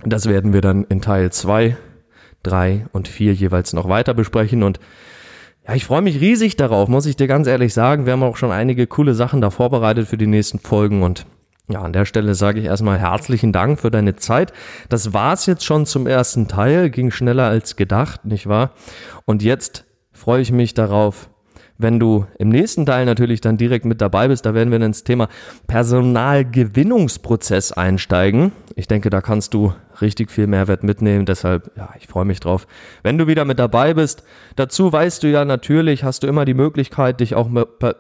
das 0.05 0.27
werden 0.27 0.55
wir 0.55 0.63
dann 0.63 0.85
in 0.85 1.03
Teil 1.03 1.31
2, 1.31 1.77
3 2.45 2.87
und 2.93 3.09
4 3.09 3.35
jeweils 3.35 3.75
noch 3.75 3.89
weiter 3.89 4.15
besprechen. 4.15 4.63
Und 4.63 4.81
ja, 5.67 5.75
ich 5.75 5.85
freue 5.85 6.01
mich 6.01 6.21
riesig 6.21 6.57
darauf, 6.57 6.89
muss 6.89 7.05
ich 7.05 7.17
dir 7.17 7.27
ganz 7.27 7.47
ehrlich 7.47 7.75
sagen. 7.75 8.07
Wir 8.07 8.15
haben 8.15 8.23
auch 8.23 8.37
schon 8.37 8.53
einige 8.53 8.87
coole 8.87 9.15
Sachen 9.15 9.43
da 9.43 9.51
vorbereitet 9.51 10.09
für 10.09 10.17
die 10.17 10.27
nächsten 10.27 10.59
Folgen 10.61 11.03
und 11.03 11.27
ja, 11.69 11.83
an 11.83 11.93
der 11.93 12.05
Stelle 12.05 12.35
sage 12.35 12.59
ich 12.59 12.67
erstmal 12.67 12.99
herzlichen 12.99 13.53
Dank 13.53 13.79
für 13.79 13.91
deine 13.91 14.17
Zeit. 14.17 14.53
Das 14.89 15.13
war's 15.13 15.47
jetzt 15.47 15.65
schon 15.65 15.87
zum 15.87 16.07
ersten 16.07 16.49
Teil, 16.49 16.91
ging 16.91 17.11
schneller 17.11 17.45
als 17.45 17.77
gedacht, 17.77 18.25
nicht 18.25 18.49
wahr? 18.49 18.73
Und 19.25 19.43
jetzt 19.43 19.85
freue 20.13 20.41
ich 20.41 20.51
mich 20.51 20.75
darauf, 20.75 21.31
wenn 21.83 21.99
du 21.99 22.27
im 22.39 22.49
nächsten 22.49 22.87
Teil 22.87 23.07
natürlich 23.07 23.41
dann 23.41 23.57
direkt 23.57 23.85
mit 23.85 24.01
dabei 24.01 24.29
bist, 24.29 24.47
da 24.47 24.55
werden 24.55 24.71
wir 24.71 24.81
ins 24.81 25.03
Thema 25.05 25.29
Personalgewinnungsprozess 25.67 27.73
einsteigen. 27.73 28.53
Ich 28.77 28.87
denke, 28.89 29.11
da 29.11 29.21
kannst 29.21 29.53
du 29.55 29.75
richtig 30.03 30.31
viel 30.31 30.47
Mehrwert 30.47 30.85
mitnehmen. 30.85 31.27
Deshalb, 31.27 31.71
ja, 31.77 31.91
ich 31.99 32.07
freue 32.07 32.25
mich 32.25 32.41
drauf, 32.41 32.67
wenn 33.03 33.19
du 33.19 33.27
wieder 33.27 33.45
mit 33.45 33.59
dabei 33.59 33.95
bist. 33.95 34.23
Dazu 34.57 34.93
weißt 34.93 35.23
du 35.23 35.29
ja 35.29 35.45
natürlich, 35.45 36.05
hast 36.05 36.23
du 36.23 36.27
immer 36.27 36.45
die 36.45 36.55
Möglichkeit, 36.55 37.21
dich 37.21 37.35
auch 37.35 37.49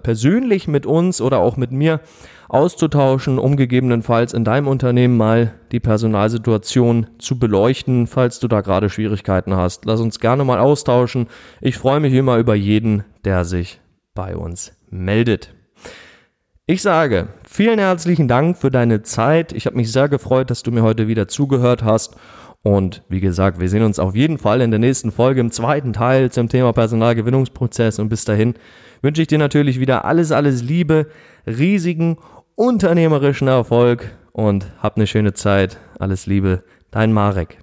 persönlich 0.02 0.68
mit 0.68 0.86
uns 0.86 1.20
oder 1.20 1.38
auch 1.38 1.56
mit 1.56 1.72
mir 1.72 2.00
auszutauschen, 2.48 3.38
um 3.38 3.56
gegebenenfalls 3.56 4.34
in 4.34 4.44
deinem 4.44 4.66
Unternehmen 4.66 5.16
mal 5.16 5.54
die 5.70 5.80
Personalsituation 5.80 7.06
zu 7.18 7.38
beleuchten, 7.38 8.08
falls 8.08 8.40
du 8.40 8.48
da 8.48 8.60
gerade 8.60 8.90
Schwierigkeiten 8.90 9.54
hast. 9.54 9.84
Lass 9.84 10.00
uns 10.00 10.18
gerne 10.18 10.44
mal 10.44 10.58
austauschen. 10.58 11.28
Ich 11.60 11.78
freue 11.78 12.00
mich 12.00 12.12
immer 12.12 12.38
über 12.38 12.56
jeden, 12.56 13.04
der 13.24 13.44
sich 13.44 13.80
bei 14.14 14.36
uns 14.36 14.72
meldet. 14.90 15.54
Ich 16.70 16.82
sage 16.82 17.26
vielen 17.42 17.80
herzlichen 17.80 18.28
Dank 18.28 18.56
für 18.56 18.70
deine 18.70 19.02
Zeit. 19.02 19.52
Ich 19.52 19.66
habe 19.66 19.74
mich 19.74 19.90
sehr 19.90 20.08
gefreut, 20.08 20.50
dass 20.50 20.62
du 20.62 20.70
mir 20.70 20.84
heute 20.84 21.08
wieder 21.08 21.26
zugehört 21.26 21.82
hast. 21.82 22.14
Und 22.62 23.02
wie 23.08 23.18
gesagt, 23.18 23.58
wir 23.58 23.68
sehen 23.68 23.82
uns 23.82 23.98
auf 23.98 24.14
jeden 24.14 24.38
Fall 24.38 24.60
in 24.60 24.70
der 24.70 24.78
nächsten 24.78 25.10
Folge 25.10 25.40
im 25.40 25.50
zweiten 25.50 25.92
Teil 25.92 26.30
zum 26.30 26.48
Thema 26.48 26.72
Personalgewinnungsprozess. 26.72 27.98
Und 27.98 28.08
bis 28.08 28.24
dahin 28.24 28.54
wünsche 29.02 29.20
ich 29.20 29.26
dir 29.26 29.38
natürlich 29.38 29.80
wieder 29.80 30.04
alles, 30.04 30.30
alles 30.30 30.62
Liebe, 30.62 31.08
riesigen 31.44 32.18
unternehmerischen 32.54 33.48
Erfolg 33.48 34.08
und 34.30 34.70
hab 34.80 34.94
eine 34.94 35.08
schöne 35.08 35.32
Zeit. 35.32 35.76
Alles 35.98 36.26
Liebe, 36.26 36.62
dein 36.92 37.12
Marek. 37.12 37.58